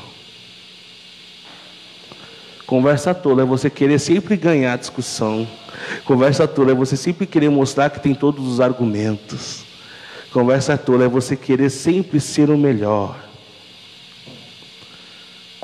[2.67, 5.47] Conversa tola é você querer sempre ganhar a discussão.
[6.03, 9.63] Conversa tola é você sempre querer mostrar que tem todos os argumentos.
[10.33, 13.28] Conversa tola é você querer sempre ser o melhor.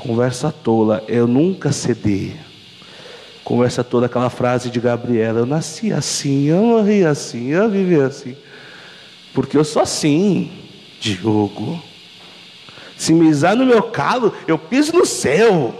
[0.05, 2.35] Conversa tola eu nunca ceder.
[3.43, 8.35] Conversa toda aquela frase de Gabriela: Eu nasci assim, eu morri assim, eu vivi assim.
[9.33, 10.51] Porque eu sou assim,
[10.99, 11.81] Diogo.
[12.95, 15.73] Se me usar no meu calo, eu piso no céu.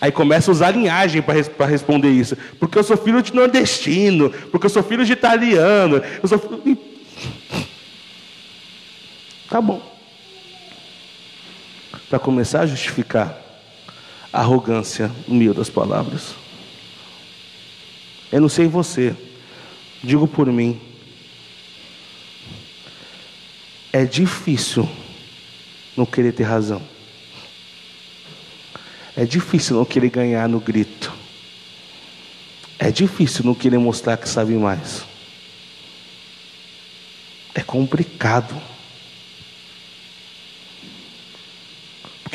[0.00, 2.36] Aí começa a usar linhagem para responder isso.
[2.60, 6.78] Porque eu sou filho de nordestino, porque eu sou filho de italiano, eu sou filho...
[9.48, 9.95] Tá bom.
[12.08, 13.36] Para começar a justificar
[14.32, 16.34] a arrogância no meio das palavras.
[18.30, 19.16] Eu não sei você,
[20.02, 20.80] digo por mim.
[23.92, 24.88] É difícil
[25.96, 26.82] não querer ter razão.
[29.16, 31.12] É difícil não querer ganhar no grito.
[32.78, 35.02] É difícil não querer mostrar que sabe mais.
[37.54, 38.54] É complicado.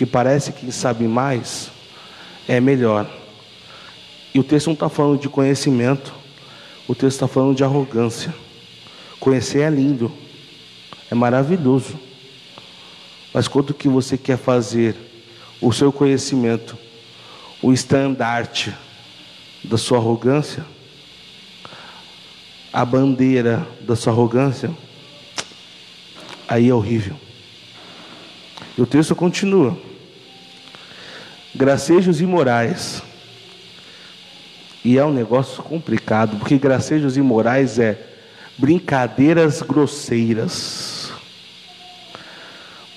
[0.01, 1.69] Porque parece que sabe mais
[2.47, 3.07] é melhor.
[4.33, 6.11] E o texto não está falando de conhecimento,
[6.87, 8.33] o texto está falando de arrogância.
[9.19, 10.11] Conhecer é lindo,
[11.11, 11.99] é maravilhoso.
[13.31, 14.95] Mas quando que você quer fazer
[15.61, 16.75] o seu conhecimento
[17.61, 18.73] o estandarte
[19.63, 20.65] da sua arrogância,
[22.73, 24.71] a bandeira da sua arrogância,
[26.47, 27.15] aí é horrível.
[28.75, 29.90] E o texto continua.
[31.53, 33.03] Gracejos imorais.
[34.83, 37.97] E é um negócio complicado, porque gracejos imorais é
[38.57, 41.11] brincadeiras grosseiras.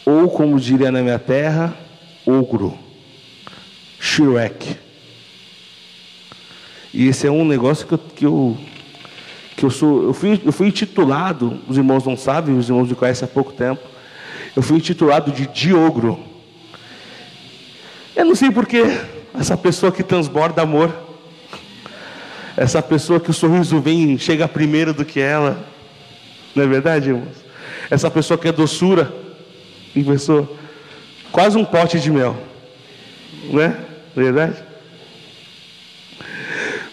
[0.07, 1.77] Ou, como diria na minha terra,
[2.27, 2.79] ogro.
[3.99, 4.77] Shrek.
[6.93, 8.57] E esse é um negócio que eu, que eu,
[9.57, 10.05] que eu sou.
[10.05, 13.53] Eu fui, eu fui intitulado, os irmãos não sabem, os irmãos me conhecem há pouco
[13.53, 13.83] tempo.
[14.55, 16.34] Eu fui intitulado de Diogro.
[18.17, 18.81] Eu não sei porque
[19.39, 20.95] essa pessoa que transborda amor,
[22.57, 25.67] essa pessoa que o sorriso vem, chega primeiro do que ela,
[26.55, 27.45] não é verdade, irmãos?
[27.91, 29.13] Essa pessoa que é doçura,
[29.97, 30.49] e pessoa,
[31.33, 32.37] quase um pote de mel,
[33.51, 33.51] é?
[33.53, 33.77] Não é
[34.15, 34.63] verdade?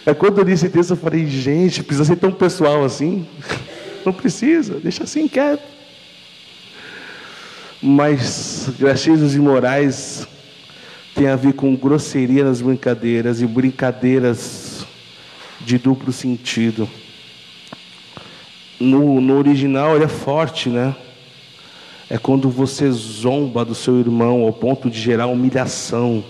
[0.04, 3.26] Mas quando eu li esse texto, eu falei, gente, precisa ser tão pessoal assim?
[4.04, 5.62] Não precisa, deixa assim quieto.
[7.80, 10.26] Mas graxismos imorais
[11.22, 14.84] tem a ver com grosseria nas brincadeiras e brincadeiras
[15.60, 16.88] de duplo sentido.
[18.80, 20.96] No, no original ele é forte, né?
[22.10, 26.24] É quando você zomba do seu irmão ao ponto de gerar humilhação.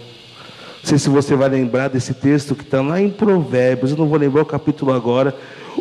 [0.82, 4.09] Não sei se você vai lembrar desse texto que está lá em Provérbios, eu não
[4.09, 5.34] vou lembrar o capítulo agora.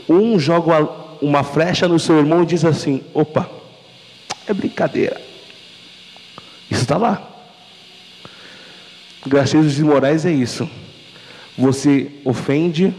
[0.08, 0.88] Um joga
[1.22, 3.50] uma flecha no seu irmão e diz assim: opa,
[4.48, 5.20] é brincadeira.
[6.70, 7.31] Isso está lá.
[9.26, 10.70] Graciosos e morais é isso.
[11.58, 12.94] Você ofende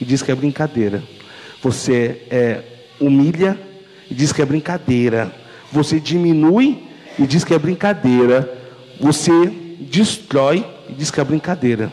[0.00, 1.02] e diz que é brincadeira.
[1.62, 2.62] Você é,
[2.98, 3.58] humilha
[4.10, 5.32] e diz que é brincadeira.
[5.70, 6.82] Você diminui
[7.18, 8.52] e diz que é brincadeira.
[8.98, 9.32] Você
[9.80, 11.92] destrói e diz que é brincadeira.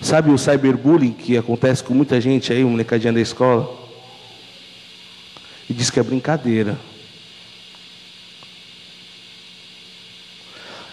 [0.00, 3.78] Sabe o cyberbullying que acontece com muita gente aí, molecadinha da escola?
[5.68, 6.76] E diz que é brincadeira.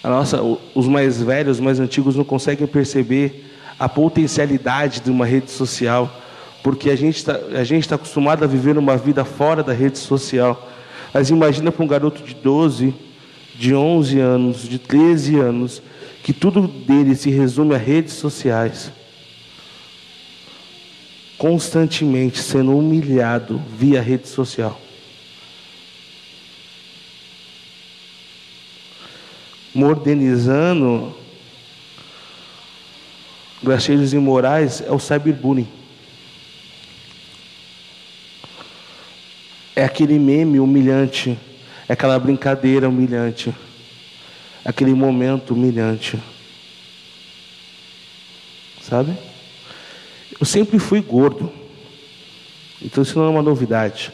[0.08, 0.40] A nossa,
[0.74, 3.46] os mais velhos, os mais antigos não conseguem perceber
[3.78, 6.10] a potencialidade de uma rede social,
[6.64, 7.34] porque a gente está
[7.90, 10.66] tá acostumado a viver uma vida fora da rede social.
[11.14, 12.96] Mas imagina para um garoto de 12,
[13.54, 15.82] de 11 anos, de 13 anos,
[16.24, 18.90] que tudo dele se resume a redes sociais,
[21.38, 24.87] constantemente sendo humilhado via rede social.
[29.78, 31.16] Modernizando
[33.62, 35.68] graceiros imorais é o cyberbullying.
[39.76, 41.38] É aquele meme humilhante,
[41.88, 43.54] é aquela brincadeira humilhante,
[44.66, 46.20] aquele momento humilhante.
[48.82, 49.16] Sabe?
[50.40, 51.52] Eu sempre fui gordo,
[52.82, 54.12] então isso não é uma novidade.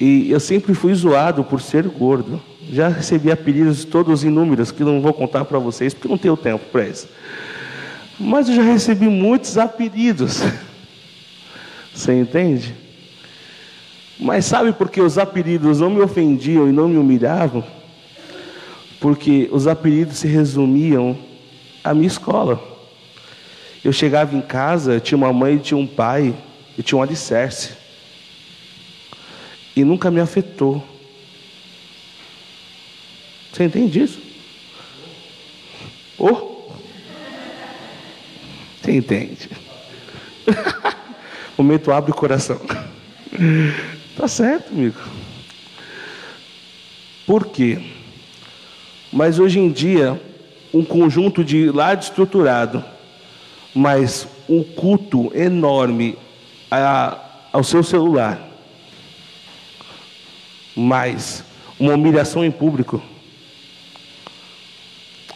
[0.00, 2.40] E eu sempre fui zoado por ser gordo.
[2.70, 6.64] Já recebi apelidos todos inúmeros, que não vou contar para vocês, porque não tenho tempo
[6.70, 7.08] para isso.
[8.18, 10.42] Mas eu já recebi muitos apelidos.
[11.94, 12.74] Você entende?
[14.18, 17.64] Mas sabe por que os apelidos não me ofendiam e não me humilhavam?
[19.00, 21.16] Porque os apelidos se resumiam
[21.82, 22.60] à minha escola.
[23.84, 26.34] Eu chegava em casa, tinha uma mãe, tinha um pai,
[26.76, 27.72] e tinha um alicerce.
[29.74, 30.84] E nunca me afetou.
[33.58, 34.20] Você entende isso?
[36.16, 36.70] Oh!
[38.80, 39.50] Você entende?
[41.58, 42.60] Momento abre o coração.
[44.16, 45.00] Tá certo, amigo.
[47.26, 47.82] Por quê?
[49.12, 50.22] Mas hoje em dia,
[50.72, 52.84] um conjunto de lado estruturado,
[53.74, 56.16] mas um culto enorme
[56.70, 57.18] a,
[57.52, 58.40] ao seu celular,
[60.76, 61.42] mais
[61.76, 63.02] uma humilhação em público,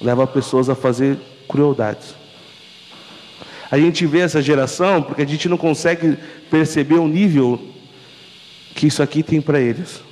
[0.03, 2.15] leva pessoas a fazer crueldades.
[3.71, 6.19] A gente vê essa geração porque a gente não consegue
[6.51, 7.59] perceber o nível
[8.75, 10.03] que isso aqui tem para eles.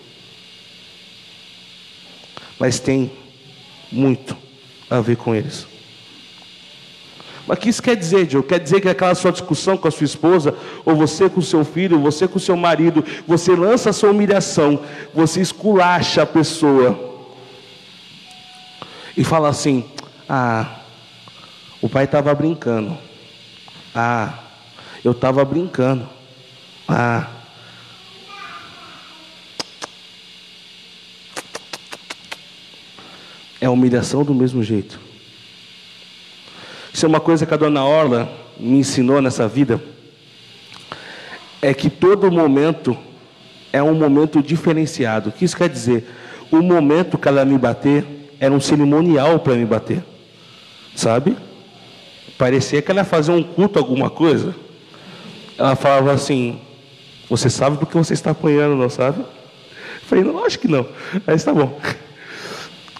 [2.58, 3.10] Mas tem
[3.90, 4.36] muito
[4.88, 5.66] a ver com eles.
[7.46, 8.42] Mas o que isso quer dizer, Joe?
[8.42, 11.64] Quer dizer que aquela sua discussão com a sua esposa, ou você com o seu
[11.64, 14.80] filho, você com o seu marido, você lança a sua humilhação,
[15.12, 17.09] você esculacha a pessoa
[19.20, 19.84] e fala assim:
[20.26, 20.80] Ah,
[21.82, 22.96] o pai estava brincando.
[23.94, 24.32] Ah,
[25.04, 26.08] eu estava brincando.
[26.88, 27.28] Ah.
[33.60, 34.98] É humilhação do mesmo jeito.
[36.90, 38.26] Isso é uma coisa que a dona Orla
[38.58, 39.82] me ensinou nessa vida.
[41.60, 42.96] É que todo momento
[43.70, 45.28] é um momento diferenciado.
[45.28, 46.08] O que isso quer dizer?
[46.50, 50.02] O momento que ela me bater era um cerimonial para me bater.
[50.96, 51.36] Sabe?
[52.38, 54.54] Parecia que ela ia fazer um culto, alguma coisa.
[55.58, 56.58] Ela falava assim:
[57.28, 59.20] Você sabe do que você está apanhando, não sabe?
[59.20, 60.86] Eu falei: Não, acho que não.
[61.26, 61.78] Mas tá bom.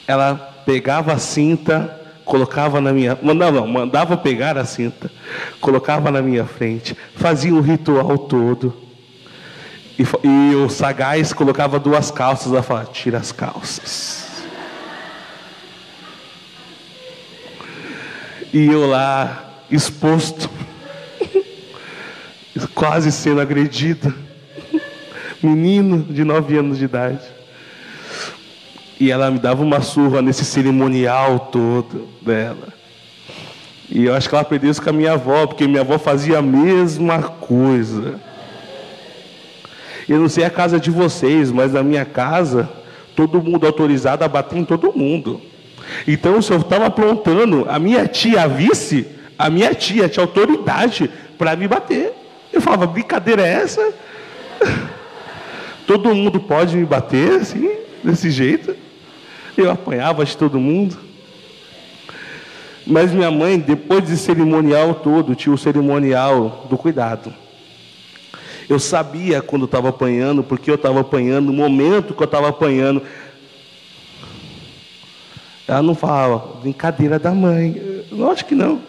[0.06, 0.34] Ela
[0.66, 3.18] pegava a cinta, colocava na minha.
[3.22, 5.10] Não, mandava pegar a cinta,
[5.58, 8.76] colocava na minha frente, fazia o ritual todo.
[9.98, 14.29] E, e o sagaz colocava duas calças, ela falava: Tira as calças.
[18.52, 20.50] E eu lá, exposto,
[22.74, 24.12] quase sendo agredido.
[25.40, 27.20] Menino de nove anos de idade.
[28.98, 32.68] E ela me dava uma surra nesse cerimonial todo dela.
[33.88, 36.38] E eu acho que ela aprendeu isso com a minha avó, porque minha avó fazia
[36.38, 38.20] a mesma coisa.
[40.08, 42.68] Eu não sei a casa de vocês, mas na minha casa,
[43.14, 45.40] todo mundo autorizado a bater em todo mundo.
[46.06, 49.06] Então, se eu estava aprontando, a minha tia, a vice,
[49.38, 52.12] a minha tia tinha autoridade para me bater.
[52.52, 53.92] Eu falava, brincadeira é essa?
[55.86, 57.70] Todo mundo pode me bater assim,
[58.04, 58.76] desse jeito?
[59.56, 60.96] Eu apanhava de todo mundo.
[62.86, 67.34] Mas minha mãe, depois desse cerimonial todo, tinha o cerimonial do cuidado.
[68.68, 73.02] Eu sabia quando estava apanhando, porque eu estava apanhando, no momento que eu estava apanhando,
[75.70, 78.04] ela não falava, brincadeira da mãe.
[78.10, 78.82] Lógico que não.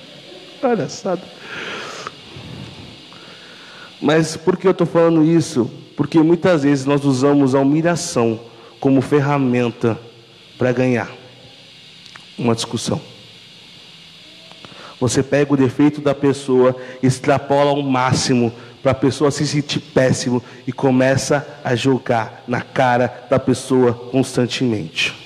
[0.60, 1.22] Palhaçada.
[3.98, 5.70] Mas por que eu estou falando isso?
[5.96, 8.38] Porque muitas vezes nós usamos a humilhação
[8.78, 9.98] como ferramenta
[10.58, 11.10] para ganhar
[12.36, 13.00] uma discussão.
[15.00, 18.52] Você pega o defeito da pessoa, extrapola ao máximo
[18.82, 25.21] para a pessoa se sentir péssimo e começa a julgar na cara da pessoa constantemente.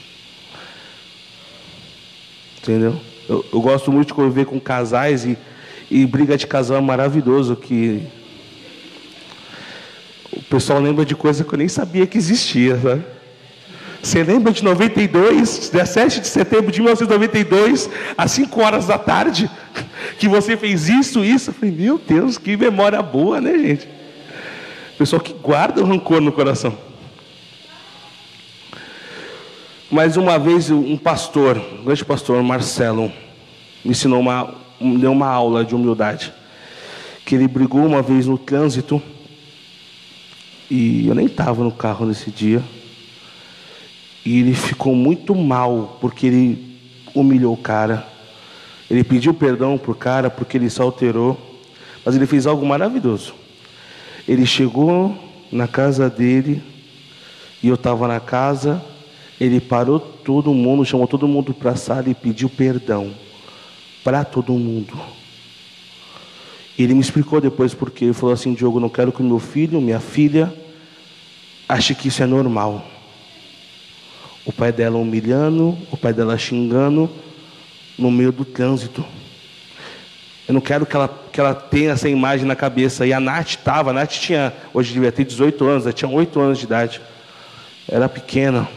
[2.66, 2.96] Entendeu?
[3.28, 5.38] Eu, eu, gosto muito de conviver com casais e,
[5.88, 8.02] e briga de casal é maravilhoso que
[10.32, 13.04] o pessoal lembra de coisa que eu nem sabia que existia, sabe?
[14.02, 17.88] Você lembra de 92, 17 de setembro de 1992,
[18.18, 19.48] às 5 horas da tarde,
[20.18, 21.50] que você fez isso, isso?
[21.50, 23.88] Eu falei, meu Deus, que memória boa, né, gente?
[24.98, 26.76] Pessoal que guarda o rancor no coração.
[29.88, 33.12] Mas uma vez um pastor, um grande pastor, Marcelo,
[33.84, 34.52] me ensinou uma,
[34.98, 36.32] deu uma aula de humildade.
[37.24, 39.00] Que ele brigou uma vez no trânsito
[40.68, 42.64] e eu nem estava no carro nesse dia.
[44.24, 46.80] E ele ficou muito mal porque ele
[47.14, 48.04] humilhou o cara.
[48.90, 51.38] Ele pediu perdão pro cara porque ele se alterou,
[52.04, 53.34] mas ele fez algo maravilhoso.
[54.26, 55.16] Ele chegou
[55.52, 56.60] na casa dele
[57.62, 58.82] e eu estava na casa
[59.40, 63.12] ele parou todo mundo, chamou todo mundo para a sala e pediu perdão
[64.02, 64.98] para todo mundo.
[66.78, 70.00] Ele me explicou depois porque ele falou assim: Diogo, não quero que meu filho, minha
[70.00, 70.52] filha,
[71.68, 72.86] ache que isso é normal.
[74.44, 77.10] O pai dela humilhando, o pai dela xingando
[77.98, 79.04] no meio do trânsito.
[80.46, 83.04] Eu não quero que ela, que ela tenha essa imagem na cabeça.
[83.04, 86.38] E a Nath estava, a Nath tinha, hoje devia ter 18 anos, ela tinha 8
[86.38, 87.00] anos de idade.
[87.88, 88.68] Era pequena.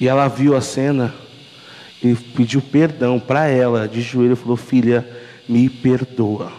[0.00, 1.14] E ela viu a cena
[2.02, 5.08] e pediu perdão para ela, de joelho, falou: Filha,
[5.48, 6.52] me perdoa.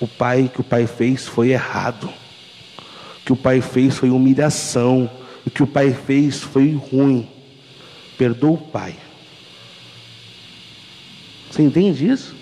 [0.00, 2.08] O pai que o pai fez foi errado.
[2.08, 5.10] O que o pai fez foi humilhação.
[5.46, 7.28] O que o pai fez foi ruim.
[8.16, 8.96] Perdoa o pai.
[11.50, 12.34] Você entende isso?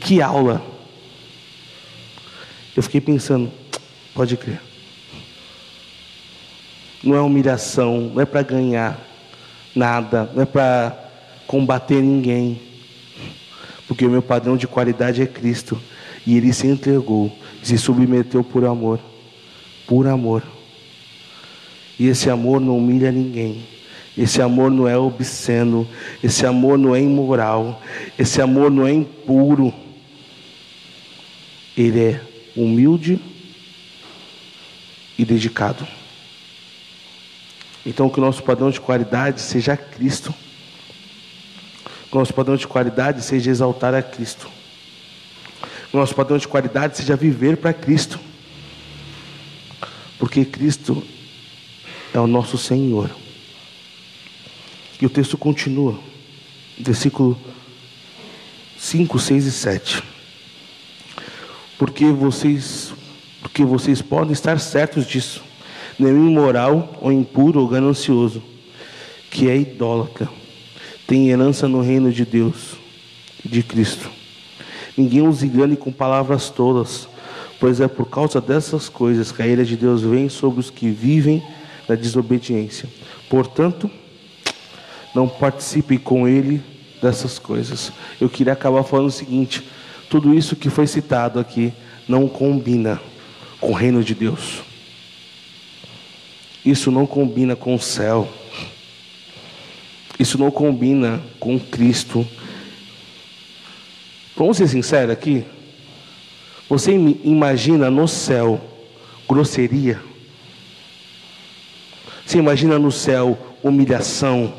[0.00, 0.64] Que aula.
[2.74, 3.52] Eu fiquei pensando,
[4.14, 4.71] pode crer.
[7.02, 8.98] Não é humilhação, não é para ganhar
[9.74, 10.96] nada, não é para
[11.46, 12.60] combater ninguém.
[13.86, 15.80] Porque o meu padrão de qualidade é Cristo.
[16.26, 19.00] E ele se entregou, se submeteu por amor.
[19.86, 20.42] Por amor.
[21.98, 23.64] E esse amor não humilha ninguém.
[24.16, 25.88] Esse amor não é obsceno,
[26.22, 27.82] esse amor não é imoral,
[28.18, 29.72] esse amor não é impuro.
[31.76, 32.20] Ele é
[32.54, 33.18] humilde
[35.18, 35.86] e dedicado.
[37.84, 40.32] Então, que o nosso padrão de qualidade seja Cristo.
[42.08, 44.48] Que o nosso padrão de qualidade seja exaltar a Cristo.
[45.90, 48.20] Que o nosso padrão de qualidade seja viver para Cristo.
[50.18, 51.02] Porque Cristo
[52.14, 53.10] é o nosso Senhor.
[55.00, 55.98] E o texto continua,
[56.78, 57.36] versículo
[58.78, 60.02] 5, 6 e 7.
[61.76, 62.92] Porque vocês,
[63.40, 65.42] porque vocês podem estar certos disso.
[66.02, 68.42] Nenhum imoral, ou impuro, ou ganancioso,
[69.30, 70.28] que é idólatra,
[71.06, 72.74] tem herança no reino de Deus,
[73.44, 74.10] de Cristo.
[74.96, 77.08] Ninguém os engane com palavras tolas,
[77.60, 80.90] pois é por causa dessas coisas que a ira de Deus vem sobre os que
[80.90, 81.40] vivem
[81.88, 82.88] na desobediência.
[83.30, 83.88] Portanto,
[85.14, 86.60] não participe com ele
[87.00, 87.92] dessas coisas.
[88.20, 89.62] Eu queria acabar falando o seguinte:
[90.10, 91.72] tudo isso que foi citado aqui
[92.08, 93.00] não combina
[93.60, 94.71] com o reino de Deus.
[96.64, 98.28] Isso não combina com o céu.
[100.18, 102.26] Isso não combina com Cristo.
[104.36, 105.44] Vamos ser sinceros aqui?
[106.68, 106.92] Você
[107.24, 108.60] imagina no céu
[109.28, 110.00] grosseria?
[112.24, 114.54] Você imagina no céu humilhação?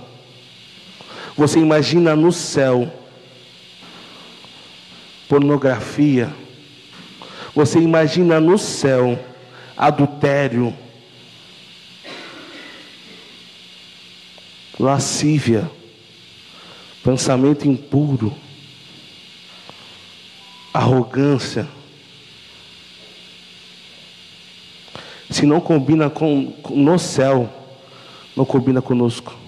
[1.36, 2.92] Você imagina no céu
[5.28, 6.32] pornografia.
[7.56, 9.18] Você imagina no céu
[9.76, 10.76] adultério,
[14.80, 15.70] lascívia,
[17.04, 18.34] pensamento impuro,
[20.74, 21.68] arrogância.
[25.30, 27.50] Se não combina com no céu,
[28.36, 29.44] não combina conosco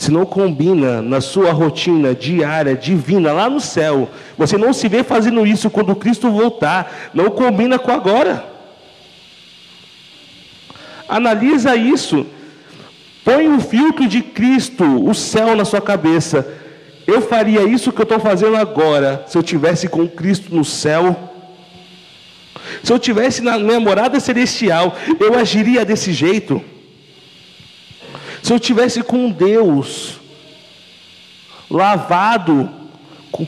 [0.00, 4.08] se não combina na sua rotina diária, divina, lá no céu,
[4.38, 8.42] você não se vê fazendo isso quando Cristo voltar, não combina com agora.
[11.06, 12.26] Analisa isso.
[13.24, 16.46] Põe o filtro de Cristo, o céu na sua cabeça.
[17.06, 21.28] Eu faria isso que eu estou fazendo agora, se eu tivesse com Cristo no céu.
[22.82, 26.62] Se eu tivesse na minha morada celestial, eu agiria desse jeito.
[28.42, 30.18] Se eu tivesse com Deus,
[31.70, 32.70] lavado,
[33.30, 33.46] com,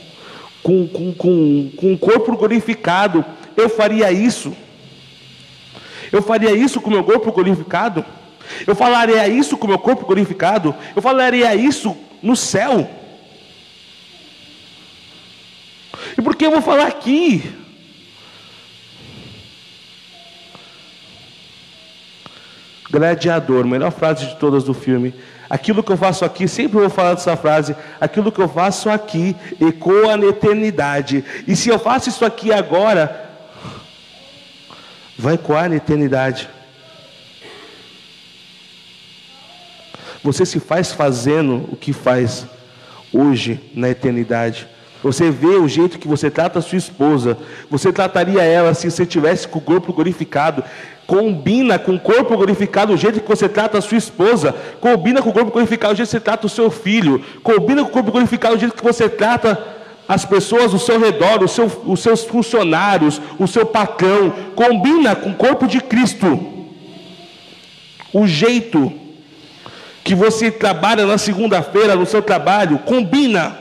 [0.62, 3.24] com, com, com, com o corpo glorificado,
[3.56, 4.54] eu faria isso?
[6.10, 8.04] Eu faria isso com o meu corpo glorificado?
[8.66, 10.74] Eu falaria isso com o meu corpo glorificado?
[10.94, 12.88] Eu falaria isso no céu?
[16.16, 17.42] E por que eu vou falar aqui?
[22.90, 25.14] Gladiador, melhor frase de todas do filme.
[25.48, 29.34] Aquilo que eu faço aqui, sempre vou falar dessa frase, aquilo que eu faço aqui
[29.60, 31.24] ecoa na eternidade.
[31.46, 33.30] E se eu faço isso aqui agora,
[35.18, 36.48] vai ecoar na eternidade.
[40.22, 42.46] Você se faz fazendo o que faz
[43.12, 44.68] hoje na eternidade.
[45.02, 47.36] Você vê o jeito que você trata a sua esposa.
[47.68, 50.62] Você trataria ela se você tivesse com o corpo glorificado.
[51.08, 54.54] Combina com o corpo glorificado o jeito que você trata a sua esposa.
[54.80, 57.20] Combina com o corpo glorificado o jeito que você trata o seu filho.
[57.42, 59.60] Combina com o corpo glorificado o jeito que você trata
[60.06, 64.32] as pessoas ao seu redor, seu, os seus funcionários, o seu patrão.
[64.54, 66.38] Combina com o corpo de Cristo.
[68.12, 69.01] O jeito
[70.04, 72.78] que você trabalha na segunda-feira no seu trabalho.
[72.80, 73.58] Combina.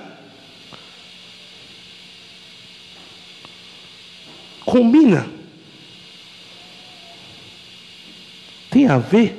[4.66, 5.28] Combina.
[8.70, 9.38] Tem a ver?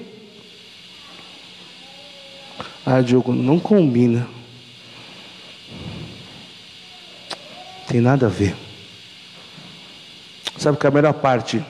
[2.84, 4.28] Ah, Diogo, não combina.
[7.88, 8.55] Tem nada a ver.
[10.59, 11.64] Sabe que a melhor parte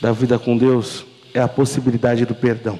[0.00, 2.78] da vida com Deus é a possibilidade do perdão.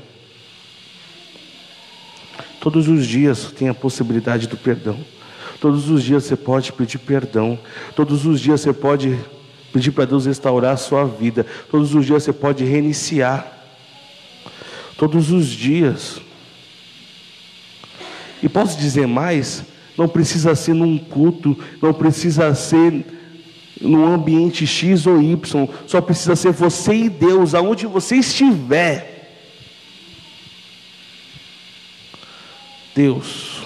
[2.62, 4.96] Todos os dias tem a possibilidade do perdão.
[5.60, 7.58] Todos os dias você pode pedir perdão.
[7.96, 9.18] Todos os dias você pode
[9.72, 11.44] pedir para Deus restaurar a sua vida.
[11.68, 13.64] Todos os dias você pode reiniciar.
[14.96, 16.20] Todos os dias.
[18.40, 19.64] E posso dizer mais?
[19.98, 23.04] Não precisa ser num culto, não precisa ser
[23.80, 29.11] num ambiente X ou Y, só precisa ser você e Deus, aonde você estiver.
[32.94, 33.62] Deus,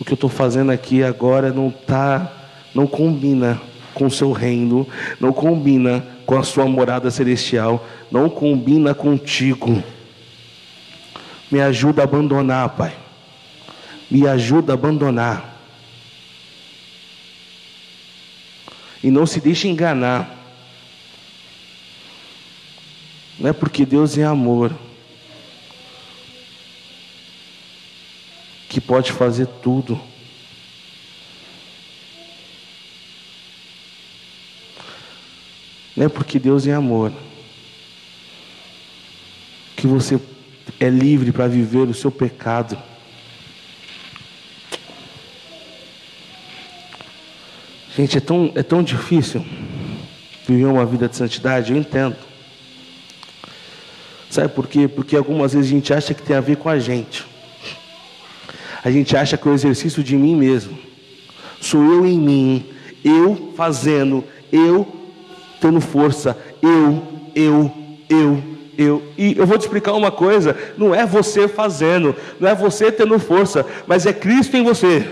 [0.00, 2.32] o que eu estou fazendo aqui agora não tá,
[2.74, 3.60] não combina
[3.94, 4.86] com o seu reino,
[5.20, 9.82] não combina com a sua morada celestial, não combina contigo.
[11.50, 12.94] Me ajuda a abandonar, Pai.
[14.10, 15.56] Me ajuda a abandonar.
[19.02, 20.36] E não se deixe enganar.
[23.38, 24.72] Não é porque Deus é amor.
[28.68, 29.98] Que pode fazer tudo.
[35.96, 37.12] Não é porque Deus é amor
[39.74, 40.20] que você
[40.78, 42.76] é livre para viver o seu pecado.
[47.96, 49.44] Gente, é tão, é tão difícil
[50.46, 52.16] viver uma vida de santidade, eu entendo.
[54.30, 54.86] Sabe por quê?
[54.86, 57.24] Porque algumas vezes a gente acha que tem a ver com a gente
[58.84, 60.78] a gente acha que é o exercício de mim mesmo.
[61.60, 62.66] Sou eu em mim,
[63.04, 64.86] eu fazendo, eu
[65.60, 67.02] tendo força, eu,
[67.34, 67.72] eu,
[68.08, 68.42] eu,
[68.76, 69.02] eu.
[69.16, 73.18] E eu vou te explicar uma coisa: não é você fazendo, não é você tendo
[73.18, 75.06] força, mas é Cristo em você.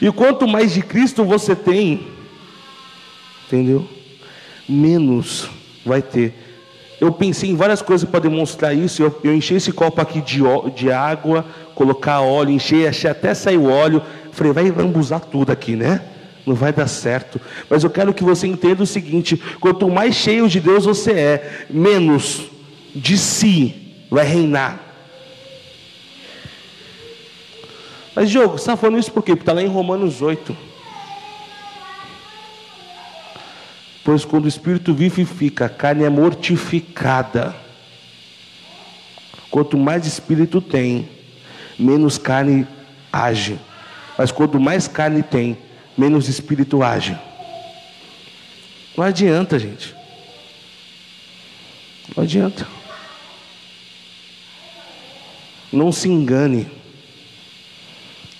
[0.00, 2.06] E quanto mais de Cristo você tem,
[3.46, 3.88] entendeu?
[4.68, 5.48] Menos
[5.84, 6.43] vai ter
[7.04, 9.02] eu pensei em várias coisas para demonstrar isso.
[9.02, 10.40] Eu, eu enchi esse copo aqui de,
[10.74, 11.44] de água,
[11.74, 14.02] colocar óleo, encher, achei até sair o óleo.
[14.32, 16.00] Falei, vai lambuzar tudo aqui, né?
[16.46, 17.40] Não vai dar certo.
[17.68, 21.66] Mas eu quero que você entenda o seguinte: quanto mais cheio de Deus você é,
[21.70, 22.44] menos
[22.94, 24.80] de si vai reinar.
[28.14, 29.32] Mas, Diogo, você está falando isso por quê?
[29.34, 30.73] Porque está lá em Romanos 8.
[34.04, 37.56] Pois quando o Espírito vivifica, a carne é mortificada.
[39.50, 41.08] Quanto mais Espírito tem,
[41.78, 42.66] menos carne
[43.10, 43.58] age.
[44.18, 45.56] Mas quanto mais carne tem,
[45.96, 47.18] menos Espírito age.
[48.94, 49.94] Não adianta, gente.
[52.14, 52.68] Não adianta.
[55.72, 56.70] Não se engane.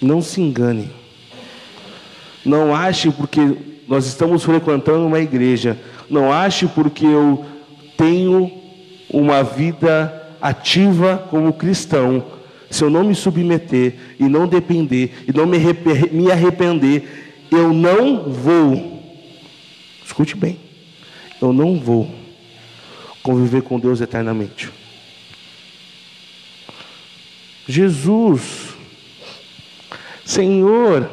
[0.00, 0.90] Não se engane.
[2.44, 5.78] Não ache porque nós estamos frequentando uma igreja.
[6.08, 7.44] Não ache porque eu
[7.96, 8.50] tenho
[9.10, 12.24] uma vida ativa como cristão,
[12.68, 15.58] se eu não me submeter e não depender e não me,
[16.10, 19.00] me arrepender, eu não vou,
[20.04, 20.58] escute bem,
[21.40, 22.12] eu não vou
[23.22, 24.70] conviver com Deus eternamente.
[27.66, 28.74] Jesus,
[30.24, 31.08] Senhor,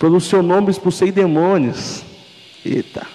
[0.00, 2.02] pelo seu nome expulsei demônios.
[2.64, 3.06] Eita.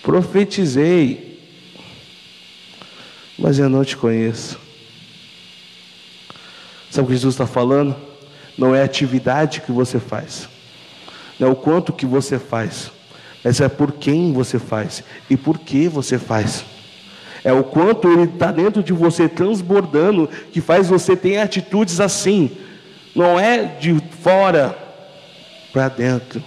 [0.00, 1.42] Profetizei.
[3.36, 4.60] Mas eu não te conheço.
[6.88, 7.96] Sabe o que Jesus está falando?
[8.56, 10.48] Não é a atividade que você faz.
[11.36, 12.92] Não é o quanto que você faz.
[13.42, 15.02] Mas é por quem você faz.
[15.28, 16.64] E por que você faz.
[17.42, 22.52] É o quanto ele está dentro de você transbordando que faz você ter atitudes assim.
[23.16, 24.87] Não é de fora
[25.78, 26.42] para dentro.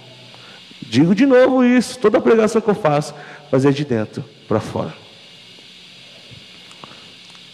[0.82, 3.14] Digo de novo isso, toda pregação que eu faço,
[3.50, 4.92] mas é de dentro para fora.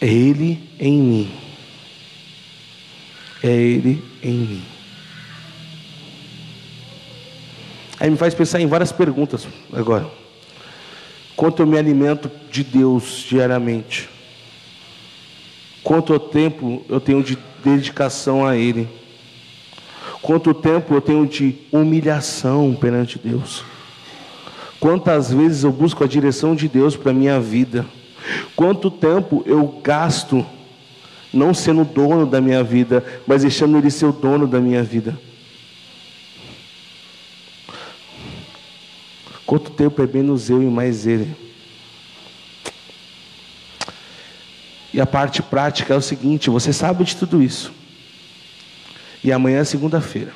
[0.00, 1.30] É Ele em mim.
[3.44, 4.64] É Ele em mim.
[8.00, 10.10] Aí me faz pensar em várias perguntas agora.
[11.36, 14.08] Quanto eu me alimento de Deus diariamente?
[15.84, 18.97] Quanto tempo eu tenho de dedicação a Ele?
[20.20, 23.64] Quanto tempo eu tenho de humilhação perante Deus?
[24.80, 27.86] Quantas vezes eu busco a direção de Deus para a minha vida?
[28.54, 30.44] Quanto tempo eu gasto
[31.32, 35.18] não sendo dono da minha vida, mas deixando Ele ser o dono da minha vida?
[39.46, 41.34] Quanto tempo é menos eu e mais Ele?
[44.92, 47.72] E a parte prática é o seguinte: você sabe de tudo isso.
[49.28, 50.32] E amanhã é segunda-feira.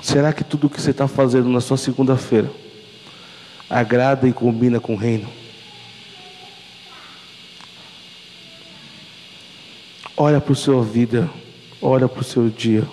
[0.00, 2.50] Será que tudo o que você está fazendo na sua segunda-feira
[3.68, 5.28] agrada e combina com o reino?
[10.16, 11.28] Olha para a sua vida,
[11.82, 12.88] olha para o seu dia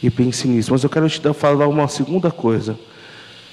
[0.00, 0.70] e pense nisso.
[0.70, 2.78] Mas eu quero te falar uma segunda coisa.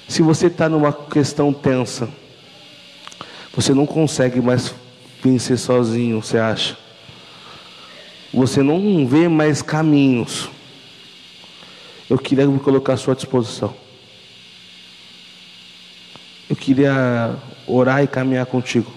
[0.06, 2.08] Se você está numa questão tensa,
[3.52, 4.72] você não consegue mais
[5.22, 6.76] vencer sozinho, você acha?
[8.34, 10.48] Você não vê mais caminhos.
[12.10, 13.74] Eu queria me colocar à sua disposição.
[16.50, 18.92] Eu queria orar e caminhar contigo.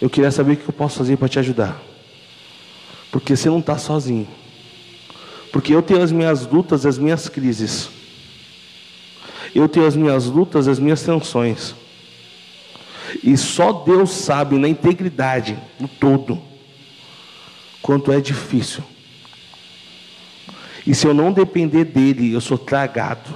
[0.00, 1.80] Eu queria saber o que eu posso fazer para te ajudar.
[3.10, 4.28] Porque você não está sozinho.
[5.52, 7.90] Porque eu tenho as minhas lutas, as minhas crises.
[9.54, 11.74] Eu tenho as minhas lutas, as minhas tensões.
[13.22, 16.40] E só Deus sabe, na integridade, no todo,
[17.80, 18.82] quanto é difícil.
[20.86, 23.30] E se eu não depender dele, eu sou tragado.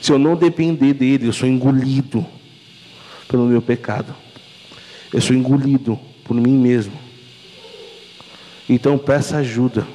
[0.00, 2.24] Se eu não depender dele, eu sou engolido
[3.28, 4.14] pelo meu pecado.
[5.12, 6.92] Eu sou engolido por mim mesmo.
[8.68, 9.86] Então peça ajuda.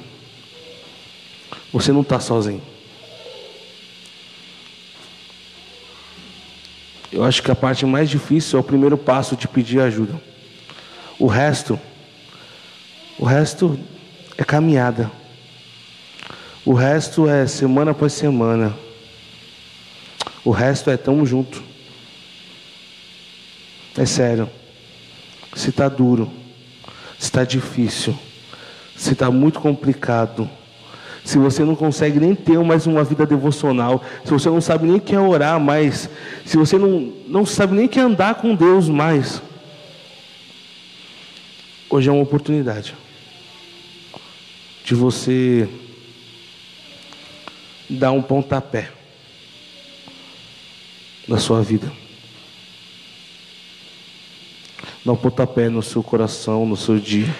[1.72, 2.62] Você não está sozinho.
[7.12, 10.20] Eu acho que a parte mais difícil é o primeiro passo de pedir ajuda.
[11.18, 11.78] O resto,
[13.18, 13.78] o resto
[14.36, 15.10] é caminhada.
[16.64, 18.76] O resto é semana após semana.
[20.44, 21.62] O resto é tamo junto.
[23.96, 24.50] É sério.
[25.54, 26.30] Se está duro,
[27.18, 28.18] se está difícil,
[28.94, 30.50] se está muito complicado,
[31.26, 35.00] se você não consegue nem ter mais uma vida devocional, se você não sabe nem
[35.00, 36.08] que é orar mais,
[36.44, 39.42] se você não, não sabe nem que é andar com Deus mais,
[41.90, 42.94] hoje é uma oportunidade
[44.84, 45.68] de você
[47.90, 48.92] dar um pontapé
[51.26, 51.92] na sua vida.
[55.04, 57.34] Dar um pontapé no seu coração, no seu dia.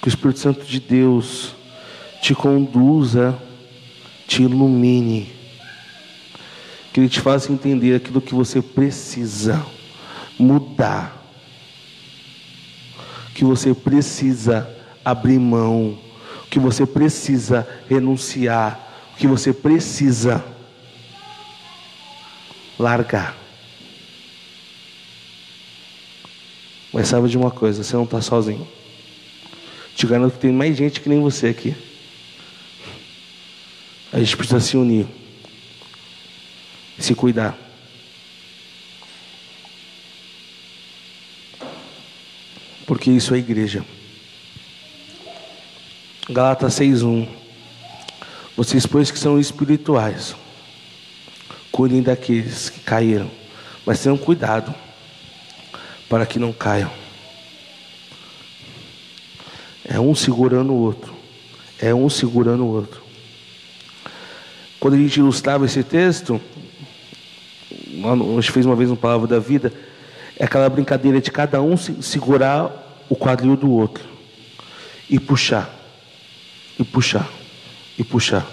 [0.00, 1.58] Que o Espírito Santo de Deus
[2.20, 3.36] te conduza,
[4.26, 5.32] te ilumine.
[6.92, 9.64] Que Ele te faça entender aquilo que você precisa
[10.38, 11.16] mudar.
[13.34, 14.68] Que você precisa
[15.04, 15.98] abrir mão
[16.50, 20.44] que você precisa renunciar, que você precisa
[22.76, 23.36] largar.
[26.92, 28.66] Mas sabe de uma coisa, você não está sozinho.
[29.94, 31.74] Te garanto que tem mais gente que nem você aqui.
[34.12, 35.06] A gente precisa se unir.
[36.98, 37.56] Se cuidar.
[42.86, 43.84] Porque isso é igreja.
[46.28, 47.28] Galatas 6:1.
[48.56, 50.34] Vocês, pois que são espirituais,
[51.70, 53.30] cuidem daqueles que caíram,
[53.86, 54.74] mas tenham cuidado
[56.08, 56.90] para que não caiam.
[59.84, 61.14] É um segurando o outro.
[61.78, 63.09] É um segurando o outro.
[64.80, 66.40] Quando a gente ilustrava esse texto,
[67.70, 69.72] a gente fez uma vez uma palavra da vida,
[70.36, 74.02] é aquela brincadeira de cada um segurar o quadril do outro
[75.08, 75.80] e puxar
[76.80, 77.30] e puxar,
[77.98, 78.50] e puxar,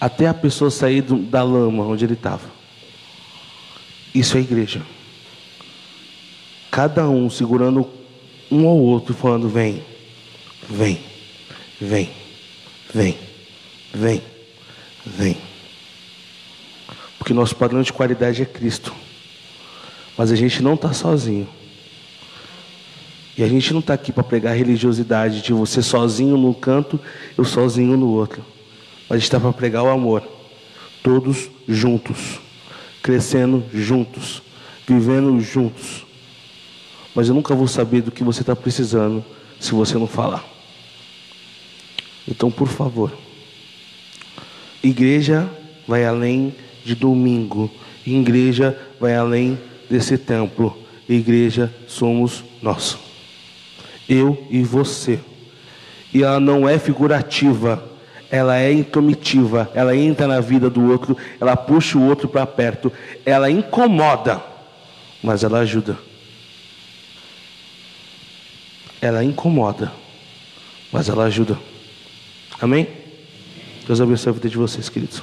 [0.00, 2.48] até a pessoa sair da lama onde ele estava.
[4.14, 4.80] Isso é igreja.
[6.70, 7.86] Cada um segurando
[8.50, 9.84] um ao outro, falando: vem,
[10.68, 11.00] vem,
[11.78, 12.10] vem,
[12.94, 13.18] vem,
[13.92, 14.22] vem,
[15.04, 15.49] vem.
[17.34, 18.94] Nosso padrão de qualidade é Cristo.
[20.16, 21.48] Mas a gente não está sozinho.
[23.36, 27.00] E a gente não está aqui para pregar religiosidade de você sozinho num canto,
[27.38, 28.44] eu sozinho no outro.
[29.08, 30.22] Mas a gente está para pregar o amor.
[31.02, 32.38] Todos juntos,
[33.02, 34.42] crescendo juntos,
[34.86, 36.04] vivendo juntos.
[37.14, 39.24] Mas eu nunca vou saber do que você está precisando
[39.58, 40.44] se você não falar.
[42.28, 43.12] Então, por favor,
[44.82, 45.50] igreja
[45.88, 46.54] vai além
[46.84, 47.70] de domingo,
[48.06, 49.58] igreja vai além
[49.88, 50.76] desse templo,
[51.08, 53.10] igreja somos nós
[54.10, 55.20] eu e você.
[56.12, 57.82] E ela não é figurativa,
[58.28, 62.92] ela é intromitiva, ela entra na vida do outro, ela puxa o outro para perto,
[63.24, 64.42] ela incomoda,
[65.22, 65.96] mas ela ajuda.
[69.00, 69.92] Ela incomoda,
[70.92, 71.56] mas ela ajuda.
[72.60, 72.88] Amém?
[73.86, 75.22] Deus abençoe a vida de vocês, queridos.